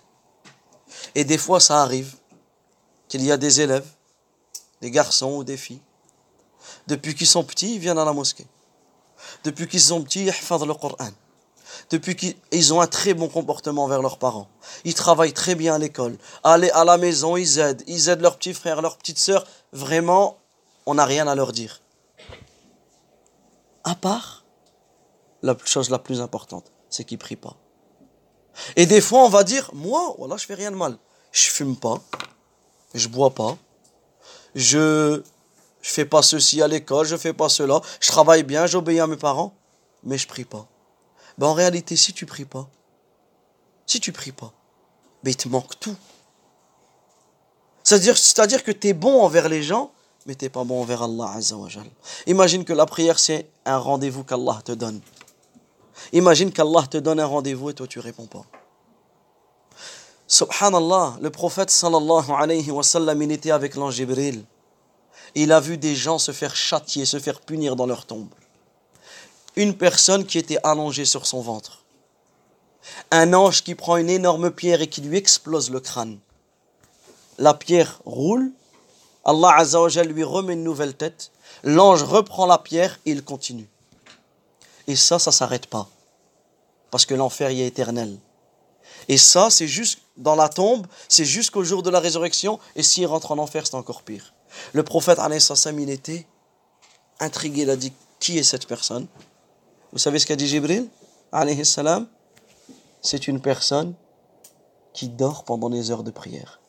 Et 1.15 1.23
des 1.23 1.37
fois, 1.37 1.59
ça 1.59 1.81
arrive 1.81 2.15
qu'il 3.07 3.23
y 3.23 3.31
a 3.31 3.37
des 3.37 3.61
élèves, 3.61 3.87
des 4.81 4.91
garçons 4.91 5.35
ou 5.37 5.43
des 5.43 5.57
filles, 5.57 5.81
depuis 6.87 7.15
qu'ils 7.15 7.27
sont 7.27 7.43
petits, 7.43 7.75
ils 7.75 7.79
viennent 7.79 7.97
à 7.97 8.05
la 8.05 8.13
mosquée. 8.13 8.47
Depuis 9.43 9.67
qu'ils 9.67 9.81
sont 9.81 10.01
petits, 10.03 10.25
ils 10.25 10.31
font 10.31 10.63
le 10.63 10.73
Coran. 10.73 11.09
Depuis 11.89 12.15
qu'ils 12.15 12.73
ont 12.73 12.81
un 12.81 12.87
très 12.87 13.13
bon 13.13 13.27
comportement 13.27 13.83
envers 13.83 14.01
leurs 14.01 14.19
parents. 14.19 14.47
Ils 14.83 14.93
travaillent 14.93 15.33
très 15.33 15.55
bien 15.55 15.75
à 15.75 15.77
l'école. 15.77 16.17
Aller 16.43 16.69
à 16.71 16.85
la 16.85 16.97
maison, 16.97 17.35
ils 17.35 17.59
aident. 17.59 17.83
Ils 17.87 18.09
aident 18.09 18.21
leurs 18.21 18.37
petits 18.37 18.53
frères, 18.53 18.81
leurs 18.81 18.97
petites 18.97 19.19
sœurs. 19.19 19.45
Vraiment, 19.73 20.37
on 20.85 20.95
n'a 20.95 21.05
rien 21.05 21.27
à 21.27 21.35
leur 21.35 21.51
dire. 21.51 21.81
À 23.83 23.95
part 23.95 24.36
la 25.43 25.55
chose 25.65 25.89
la 25.89 25.99
plus 25.99 26.21
importante, 26.21 26.71
c'est 26.89 27.03
qu'ils 27.03 27.17
ne 27.17 27.21
prient 27.21 27.35
pas. 27.35 27.55
Et 28.75 28.85
des 28.85 29.01
fois, 29.01 29.23
on 29.23 29.29
va 29.29 29.43
dire, 29.43 29.69
moi, 29.73 30.15
voilà, 30.17 30.37
je 30.37 30.45
fais 30.45 30.55
rien 30.55 30.71
de 30.71 30.75
mal. 30.75 30.97
Je 31.31 31.49
fume 31.49 31.75
pas, 31.75 32.01
je 32.93 33.07
bois 33.07 33.31
pas, 33.31 33.57
je 34.55 35.21
je 35.81 35.93
fais 35.93 36.05
pas 36.05 36.21
ceci 36.21 36.61
à 36.61 36.67
l'école, 36.67 37.05
je 37.05 37.15
fais 37.15 37.33
pas 37.33 37.47
cela, 37.47 37.81
je 38.01 38.07
travaille 38.07 38.43
bien, 38.43 38.65
j'obéis 38.65 38.99
à 38.99 39.07
mes 39.07 39.15
parents, 39.15 39.53
mais 40.03 40.17
je 40.17 40.27
prie 40.27 40.43
pas. 40.43 40.67
Ben 41.37 41.47
en 41.47 41.53
réalité, 41.53 41.95
si 41.95 42.13
tu 42.13 42.25
pries 42.25 42.45
pas, 42.45 42.67
si 43.85 43.99
tu 43.99 44.11
pries 44.11 44.31
pas, 44.31 44.51
ben 45.23 45.31
il 45.31 45.37
te 45.37 45.47
manque 45.47 45.79
tout. 45.79 45.95
C'est-à-dire, 47.83 48.17
c'est-à-dire 48.17 48.63
que 48.63 48.71
tu 48.71 48.87
es 48.89 48.93
bon 48.93 49.21
envers 49.21 49.47
les 49.47 49.63
gens, 49.63 49.91
mais 50.25 50.35
tu 50.35 50.43
n'es 50.43 50.49
pas 50.49 50.65
bon 50.65 50.81
envers 50.81 51.03
Allah 51.03 51.35
Imagine 52.25 52.65
que 52.65 52.73
la 52.73 52.85
prière, 52.85 53.17
c'est 53.17 53.49
un 53.63 53.77
rendez-vous 53.77 54.25
qu'Allah 54.25 54.59
te 54.65 54.73
donne. 54.73 54.99
Imagine 56.13 56.51
qu'Allah 56.51 56.85
te 56.89 56.97
donne 56.97 57.19
un 57.19 57.25
rendez-vous 57.25 57.69
et 57.69 57.73
toi 57.73 57.87
tu 57.87 57.99
réponds 57.99 58.27
pas. 58.27 58.45
Subhanallah, 60.27 61.17
le 61.21 61.29
prophète 61.29 61.69
sallallahu 61.69 62.31
alayhi 62.31 62.69
wa 62.69 62.83
sallam, 62.83 63.21
était 63.23 63.51
avec 63.51 63.75
l'ange 63.75 63.95
Jibril. 63.95 64.43
Il 65.35 65.51
a 65.51 65.59
vu 65.59 65.77
des 65.77 65.95
gens 65.95 66.17
se 66.17 66.31
faire 66.31 66.55
châtier, 66.55 67.05
se 67.05 67.19
faire 67.19 67.39
punir 67.39 67.75
dans 67.75 67.85
leur 67.85 68.05
tombe. 68.05 68.29
Une 69.55 69.75
personne 69.75 70.25
qui 70.25 70.37
était 70.37 70.59
allongée 70.63 71.05
sur 71.05 71.25
son 71.25 71.41
ventre. 71.41 71.83
Un 73.11 73.33
ange 73.33 73.63
qui 73.63 73.75
prend 73.75 73.97
une 73.97 74.09
énorme 74.09 74.51
pierre 74.51 74.81
et 74.81 74.87
qui 74.87 75.01
lui 75.01 75.17
explose 75.17 75.69
le 75.69 75.79
crâne. 75.79 76.19
La 77.37 77.53
pierre 77.53 77.99
roule. 78.05 78.51
Allah 79.23 79.55
Azza 79.57 80.03
lui 80.03 80.23
remet 80.23 80.53
une 80.53 80.63
nouvelle 80.63 80.95
tête. 80.95 81.31
L'ange 81.63 82.03
reprend 82.03 82.45
la 82.45 82.57
pierre 82.57 82.99
et 83.05 83.11
il 83.11 83.23
continue. 83.23 83.69
Et 84.87 84.95
ça, 84.95 85.19
ça 85.19 85.31
ne 85.31 85.33
s'arrête 85.35 85.67
pas. 85.67 85.89
Parce 86.91 87.05
que 87.05 87.13
l'enfer 87.13 87.51
y 87.51 87.61
est 87.61 87.67
éternel. 87.67 88.17
Et 89.09 89.17
ça, 89.17 89.49
c'est 89.49 89.67
juste 89.67 89.99
dans 90.17 90.35
la 90.35 90.49
tombe, 90.49 90.87
c'est 91.07 91.25
jusqu'au 91.25 91.63
jour 91.63 91.83
de 91.83 91.89
la 91.89 91.99
résurrection. 91.99 92.59
Et 92.75 92.83
s'il 92.83 93.05
rentre 93.05 93.31
en 93.31 93.37
enfer, 93.37 93.65
c'est 93.65 93.75
encore 93.75 94.01
pire. 94.01 94.33
Le 94.73 94.83
prophète, 94.83 95.19
il 95.77 95.89
était 95.89 96.25
intrigué. 97.19 97.61
Il 97.63 97.69
a 97.69 97.75
dit 97.75 97.93
Qui 98.19 98.37
est 98.37 98.43
cette 98.43 98.67
personne? 98.67 99.07
Vous 99.91 99.99
savez 99.99 100.19
ce 100.19 100.25
qu'a 100.25 100.35
dit 100.35 100.47
Jibril? 100.47 100.89
C'est 103.01 103.27
une 103.27 103.41
personne 103.41 103.93
qui 104.93 105.09
dort 105.09 105.43
pendant 105.43 105.69
les 105.69 105.91
heures 105.91 106.03
de 106.03 106.11
prière. 106.11 106.59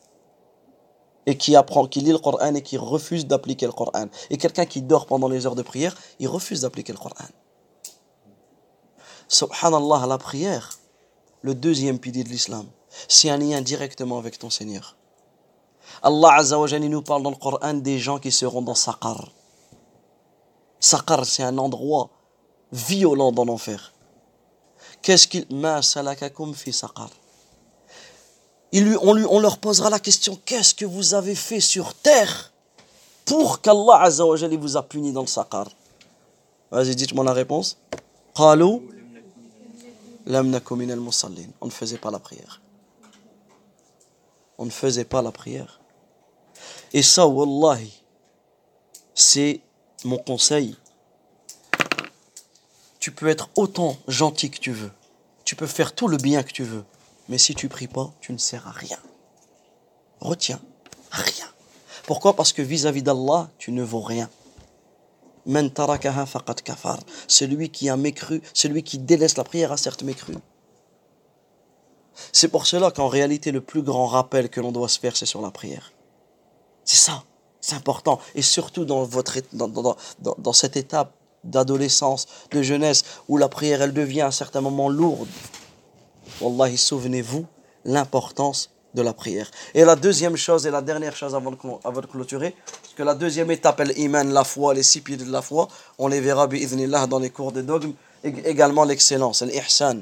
Et 1.25 1.37
qui 1.37 1.55
apprend, 1.55 1.85
qui 1.87 2.01
lit 2.01 2.11
le 2.11 2.17
Coran 2.17 2.55
et 2.55 2.63
qui 2.63 2.77
refuse 2.77 3.25
d'appliquer 3.27 3.65
le 3.65 3.71
Coran. 3.71 4.07
Et 4.29 4.37
quelqu'un 4.37 4.65
qui 4.65 4.81
dort 4.81 5.05
pendant 5.05 5.27
les 5.27 5.45
heures 5.45 5.55
de 5.55 5.61
prière, 5.61 5.95
il 6.19 6.27
refuse 6.27 6.61
d'appliquer 6.61 6.93
le 6.93 6.97
Coran. 6.97 7.25
Subhanallah, 9.29 10.07
la 10.07 10.17
prière, 10.17 10.79
le 11.43 11.53
deuxième 11.53 11.99
pilier 11.99 12.23
de 12.23 12.29
l'islam, 12.29 12.65
c'est 13.07 13.29
un 13.29 13.37
lien 13.37 13.61
directement 13.61 14.17
avec 14.17 14.39
ton 14.39 14.49
Seigneur. 14.49 14.95
Allah 16.01 16.33
Azza 16.33 16.59
wa 16.59 16.67
nous 16.79 17.01
parle 17.03 17.21
dans 17.21 17.29
le 17.29 17.35
Coran 17.35 17.75
des 17.75 17.99
gens 17.99 18.17
qui 18.17 18.31
seront 18.31 18.63
dans 18.63 18.73
Saqar. 18.75 19.29
Saqar, 20.79 21.25
c'est 21.25 21.43
un 21.43 21.57
endroit 21.59 22.09
violent 22.71 23.31
dans 23.31 23.45
l'enfer. 23.45 23.93
Qu'est-ce 25.03 25.27
qu'il. 25.27 25.45
Ma 25.51 25.81
salakakum 25.81 26.53
fi 26.55 26.73
saqar? 26.73 27.09
on, 28.73 29.39
leur 29.39 29.57
posera 29.59 29.89
la 29.89 29.99
question 29.99 30.39
qu'est-ce 30.45 30.73
que 30.73 30.85
vous 30.85 31.13
avez 31.13 31.35
fait 31.35 31.59
sur 31.59 31.93
terre 31.93 32.51
pour 33.25 33.61
qu'Allah 33.61 34.01
Azzawajal 34.01 34.55
vous 34.57 34.75
a 34.75 34.83
puni 34.83 35.11
dans 35.11 35.21
le 35.21 35.27
saqar? 35.27 35.67
Vas-y, 36.71 36.95
dites-moi 36.95 37.23
la 37.23 37.33
réponse. 37.33 37.77
On 40.29 41.65
ne 41.65 41.71
faisait 41.71 41.97
pas 41.97 42.11
la 42.11 42.19
prière. 42.19 42.61
On 44.59 44.65
ne 44.65 44.69
faisait 44.69 45.05
pas 45.05 45.23
la 45.23 45.31
prière. 45.31 45.79
Et 46.93 47.01
ça, 47.01 47.25
wallahi, 47.25 47.91
c'est 49.15 49.61
mon 50.05 50.17
conseil. 50.17 50.75
Tu 52.99 53.11
peux 53.11 53.27
être 53.27 53.49
autant 53.55 53.97
gentil 54.07 54.51
que 54.51 54.59
tu 54.59 54.71
veux. 54.71 54.91
Tu 55.45 55.55
peux 55.55 55.67
faire 55.67 55.95
tout 55.95 56.07
le 56.07 56.17
bien 56.17 56.43
que 56.43 56.51
tu 56.51 56.63
veux. 56.63 56.85
Mais 57.27 57.39
si 57.39 57.55
tu 57.55 57.67
pries 57.67 57.87
pas, 57.87 58.13
tu 58.21 58.31
ne 58.31 58.37
sers 58.37 58.67
à 58.67 58.71
rien. 58.71 58.99
Retiens, 60.19 60.61
rien. 61.09 61.47
Pourquoi? 62.05 62.35
Parce 62.35 62.53
que 62.53 62.61
vis-à-vis 62.61 63.01
d'Allah, 63.01 63.49
tu 63.57 63.71
ne 63.71 63.81
vaux 63.81 64.01
rien. 64.01 64.29
Celui 67.27 67.69
qui 67.69 67.89
a 67.89 67.97
mécru, 67.97 68.41
celui 68.53 68.83
qui 68.83 68.99
délaisse 68.99 69.37
la 69.37 69.43
prière 69.43 69.71
a 69.71 69.77
certes 69.77 70.03
mécru. 70.03 70.35
C'est 72.31 72.49
pour 72.49 72.67
cela 72.67 72.91
qu'en 72.91 73.07
réalité, 73.07 73.51
le 73.51 73.61
plus 73.61 73.81
grand 73.81 74.07
rappel 74.07 74.49
que 74.49 74.61
l'on 74.61 74.71
doit 74.71 74.89
se 74.89 74.99
faire, 74.99 75.15
c'est 75.15 75.25
sur 75.25 75.41
la 75.41 75.51
prière. 75.51 75.93
C'est 76.83 76.97
ça. 76.97 77.23
C'est 77.61 77.75
important. 77.75 78.19
Et 78.35 78.41
surtout 78.41 78.85
dans, 78.85 79.03
votre, 79.03 79.37
dans, 79.53 79.67
dans, 79.67 79.95
dans, 80.37 80.53
cette 80.53 80.77
étape 80.77 81.13
d'adolescence, 81.43 82.27
de 82.51 82.61
jeunesse, 82.61 83.03
où 83.27 83.37
la 83.37 83.49
prière, 83.49 83.81
elle 83.81 83.93
devient 83.93 84.21
à 84.21 84.27
un 84.27 84.31
certain 84.31 84.61
moment 84.61 84.89
lourde. 84.89 85.27
Wallahi, 86.41 86.77
souvenez-vous 86.77 87.45
l'importance 87.85 88.69
de 88.93 89.01
la 89.01 89.13
prière. 89.13 89.49
Et 89.73 89.85
la 89.85 89.95
deuxième 89.95 90.35
chose, 90.35 90.65
et 90.65 90.71
la 90.71 90.81
dernière 90.81 91.15
chose 91.15 91.35
avant 91.35 91.51
de, 91.51 92.07
clôturer, 92.07 92.55
parce 92.81 92.93
que 92.95 93.03
la 93.03 93.15
deuxième 93.15 93.51
étape, 93.51 93.79
elle 93.81 93.97
iman 93.97 94.31
la 94.31 94.43
foi, 94.43 94.73
les 94.73 94.83
six 94.83 95.01
piliers 95.01 95.25
de 95.25 95.31
la 95.31 95.41
foi, 95.41 95.67
on 95.97 96.07
les 96.07 96.21
verra 96.21 96.47
dans 97.07 97.19
les 97.19 97.29
cours 97.29 97.51
de 97.51 97.61
dogmes, 97.61 97.93
également 98.23 98.83
l'excellence, 98.83 99.41
l'ihsan, 99.43 100.01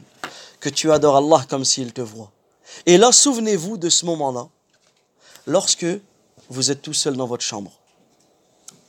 que 0.60 0.70
tu 0.70 0.92
adores 0.92 1.18
Allah 1.18 1.46
comme 1.50 1.66
s'il 1.66 1.94
te 1.94 2.02
voit. 2.02 2.32
Et 2.86 2.98
là, 2.98 3.12
souvenez-vous 3.12 3.78
de 3.78 3.90
ce 3.90 4.06
moment-là, 4.06 4.48
lorsque 5.46 5.86
vous 6.50 6.72
êtes 6.72 6.82
tout 6.82 6.94
seul 6.94 7.16
dans 7.16 7.28
votre 7.28 7.44
chambre. 7.44 7.72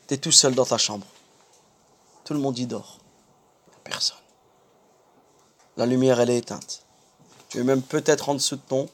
Tu 0.07 0.15
es 0.15 0.17
tout 0.17 0.33
seul 0.33 0.55
dans 0.55 0.65
ta 0.65 0.79
chambre. 0.79 1.07
Tout 2.25 2.35
le 2.35 2.41
monde 2.41 2.59
y 2.59 2.67
dort. 2.67 2.99
Personne. 3.85 4.17
La 5.77 5.87
lumière, 5.87 6.21
elle 6.21 6.31
est 6.31 6.39
éteinte. 6.39 6.85
Tu 7.49 7.59
es 7.59 7.65
même 7.65 7.83
peut-être 7.83 8.29
en 8.29 8.35
dessous 8.35 8.57
de 8.57 8.63
ton, 8.69 8.89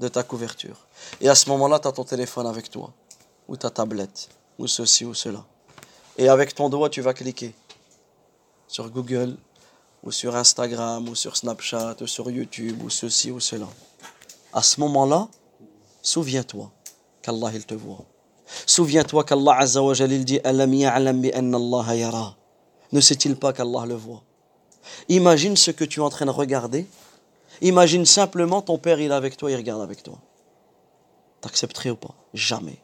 de 0.00 0.08
ta 0.08 0.22
couverture. 0.22 0.76
Et 1.20 1.28
à 1.28 1.34
ce 1.34 1.48
moment-là, 1.50 1.78
tu 1.78 1.88
as 1.88 1.92
ton 1.92 2.04
téléphone 2.04 2.46
avec 2.46 2.70
toi, 2.70 2.92
ou 3.48 3.56
ta 3.56 3.70
tablette, 3.70 4.28
ou 4.58 4.66
ceci 4.66 5.04
ou 5.04 5.14
cela. 5.14 5.44
Et 6.16 6.28
avec 6.28 6.54
ton 6.54 6.68
doigt, 6.68 6.90
tu 6.90 7.00
vas 7.00 7.14
cliquer 7.14 7.54
sur 8.66 8.90
Google, 8.90 9.36
ou 10.02 10.10
sur 10.12 10.36
Instagram, 10.36 11.08
ou 11.08 11.14
sur 11.14 11.36
Snapchat, 11.36 11.96
ou 12.00 12.06
sur 12.06 12.30
YouTube, 12.30 12.82
ou 12.82 12.90
ceci 12.90 13.30
ou 13.30 13.40
cela. 13.40 13.68
À 14.52 14.62
ce 14.62 14.80
moment-là, 14.80 15.28
souviens-toi 16.02 16.70
qu'Allah 17.22 17.50
il 17.54 17.66
te 17.66 17.74
voit. 17.74 18.04
Souviens-toi 18.66 19.24
qu'Allah 19.24 19.58
Azza 19.58 19.80
dit 20.06 20.40
Alam 20.44 20.72
ya'lam 20.72 21.20
bi 21.20 21.32
anna 21.32 21.56
Allah 21.56 21.96
yara. 21.96 22.36
Ne 22.92 23.00
sait-il 23.00 23.36
pas 23.36 23.52
qu'Allah 23.52 23.84
le 23.86 23.94
voit? 23.94 24.22
Imagine 25.08 25.56
ce 25.56 25.70
que 25.70 25.84
tu 25.84 26.00
es 26.00 26.02
en 26.02 26.08
train 26.08 26.26
de 26.26 26.30
regarder. 26.30 26.86
Imagine 27.60 28.06
simplement 28.06 28.62
ton 28.62 28.78
père 28.78 29.00
il 29.00 29.10
est 29.10 29.14
avec 29.14 29.36
toi, 29.36 29.50
il 29.50 29.56
regarde 29.56 29.82
avec 29.82 30.02
toi. 30.02 30.18
T'accepterais 31.40 31.90
ou 31.90 31.96
pas? 31.96 32.14
Jamais. 32.34 32.78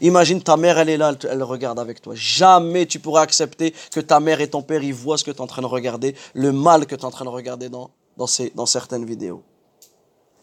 Imagine 0.00 0.42
ta 0.42 0.56
mère, 0.56 0.78
elle 0.78 0.88
est 0.88 0.96
là, 0.96 1.14
elle, 1.28 1.42
regarde 1.42 1.78
avec 1.78 2.02
toi. 2.02 2.14
Jamais 2.16 2.86
tu 2.86 2.98
pourras 2.98 3.22
accepter 3.22 3.74
que 3.92 4.00
ta 4.00 4.18
mère 4.18 4.40
et 4.40 4.50
ton 4.50 4.62
père, 4.62 4.82
ils 4.82 4.94
voient 4.94 5.18
ce 5.18 5.24
que 5.24 5.30
tu 5.30 5.36
es 5.36 5.40
en 5.40 5.46
train 5.46 5.62
de 5.62 5.66
regarder, 5.66 6.14
le 6.34 6.52
mal 6.52 6.86
que 6.86 6.96
tu 6.96 7.02
es 7.02 7.04
en 7.04 7.10
train 7.10 7.24
de 7.24 7.30
regarder 7.30 7.68
dans, 7.68 7.90
dans, 8.16 8.26
ces, 8.26 8.50
dans 8.50 8.66
certaines 8.66 9.04
vidéos. 9.04 9.42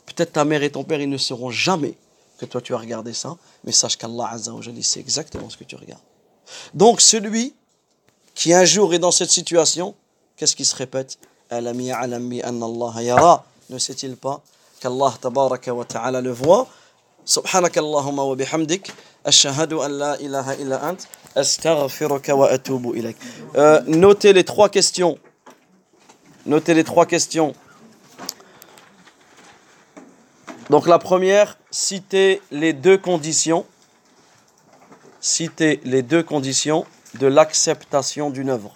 Peut-être 0.06 0.34
ta 0.34 0.46
mère 0.46 0.64
et 0.64 0.72
ton 0.72 0.84
père, 0.84 1.02
ils 1.02 1.10
ne 1.10 1.18
seront 1.18 1.50
jamais 1.50 1.98
que 2.38 2.46
toi 2.46 2.62
tu 2.62 2.74
as 2.74 2.78
regardé 2.78 3.14
ça, 3.14 3.36
mais 3.64 3.72
sache 3.72 3.98
qu'Allah 3.98 4.30
Azza 4.32 4.54
wa 4.54 4.62
sait 4.82 5.00
exactement 5.00 5.50
ce 5.50 5.58
que 5.58 5.64
tu 5.64 5.76
regardes. 5.76 6.04
Donc 6.74 7.02
celui 7.02 7.56
qui 8.34 8.54
un 8.54 8.66
jour 8.66 8.94
est 8.94 9.00
dans 9.00 9.12
cette 9.12 9.30
situation, 9.30 9.96
qu'est-ce 10.36 10.56
qui 10.56 10.66
se 10.66 10.76
répète? 10.76 11.18
Ne 13.71 13.79
sait-il 13.79 14.17
pas 14.17 14.41
qu'Allah 14.81 15.13
tabaraka 15.21 15.73
wa 15.75 15.85
ta'ala 15.85 16.21
le 16.21 16.33
voit 16.33 16.67
سبحانك 17.27 17.79
اللهم 17.79 18.19
وبحمدك 18.19 18.91
أشهد 19.27 19.73
أن 19.73 19.91
لا 19.99 20.21
إله 20.21 20.53
إلا 20.63 20.91
أنت 20.91 21.01
أستغفرك 21.37 22.29
وأتوب 22.29 22.91
إليك 22.91 23.17
euh, 23.57 23.81
Notez 23.87 24.33
les 24.33 24.45
trois 24.45 24.69
questions. 24.69 25.19
Notez 26.47 26.75
les 26.75 26.83
trois 26.85 27.07
questions. 27.07 27.53
Donc 30.71 30.87
la 30.87 30.99
première, 30.99 31.59
citer 31.71 32.41
les 32.51 32.73
deux 32.73 32.97
conditions, 32.97 33.67
citer 35.21 35.81
les 35.85 36.03
deux 36.03 36.23
conditions 36.23 36.87
de 37.19 37.27
l'acceptation 37.27 38.31
d'une 38.31 38.49
œuvre. 38.49 38.75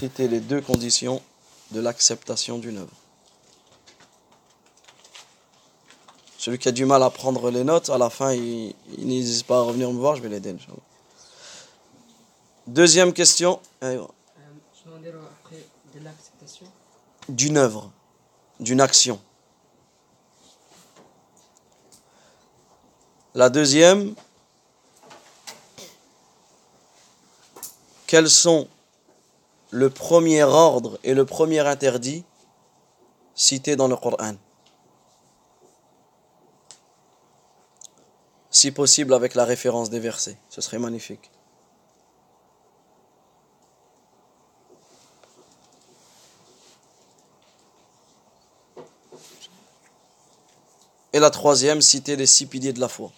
Citer 0.00 0.28
les 0.28 0.40
deux 0.40 0.62
conditions 0.62 1.20
de 1.72 1.80
l'acceptation 1.80 2.56
d'une 2.56 2.78
œuvre. 2.78 2.96
Celui 6.38 6.58
qui 6.58 6.68
a 6.68 6.72
du 6.72 6.86
mal 6.86 7.02
à 7.02 7.10
prendre 7.10 7.50
les 7.50 7.64
notes, 7.64 7.90
à 7.90 7.98
la 7.98 8.08
fin, 8.08 8.32
il, 8.32 8.74
n'hésite 8.96 9.46
pas 9.46 9.58
à 9.58 9.60
revenir 9.60 9.92
me 9.92 9.98
voir, 9.98 10.16
je 10.16 10.22
vais 10.22 10.30
l'aider. 10.30 10.56
Deuxième 12.66 13.12
question. 13.12 13.60
Euh, 13.84 14.02
d'une 17.28 17.58
œuvre, 17.58 17.92
d'une 18.58 18.80
action. 18.80 19.20
La 23.34 23.50
deuxième, 23.50 24.14
quels 28.06 28.30
sont 28.30 28.66
le 29.70 29.88
premier 29.88 30.42
ordre 30.42 30.98
et 31.04 31.14
le 31.14 31.24
premier 31.24 31.60
interdit 31.60 32.24
cités 33.34 33.76
dans 33.76 33.88
le 33.88 33.96
Coran 33.96 34.34
Si 38.50 38.72
possible 38.72 39.14
avec 39.14 39.34
la 39.36 39.44
référence 39.44 39.90
des 39.90 40.00
versets, 40.00 40.36
ce 40.48 40.60
serait 40.60 40.80
magnifique. 40.80 41.30
Et 51.12 51.18
la 51.20 51.30
troisième, 51.30 51.80
citer 51.80 52.16
les 52.16 52.26
six 52.26 52.46
piliers 52.46 52.72
de 52.72 52.80
la 52.80 52.88
foi. 52.88 53.12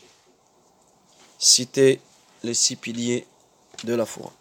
Citer 1.39 2.01
les 2.43 2.55
six 2.55 2.77
piliers 2.77 3.27
de 3.85 3.95
la 3.95 4.07
foi. 4.07 4.33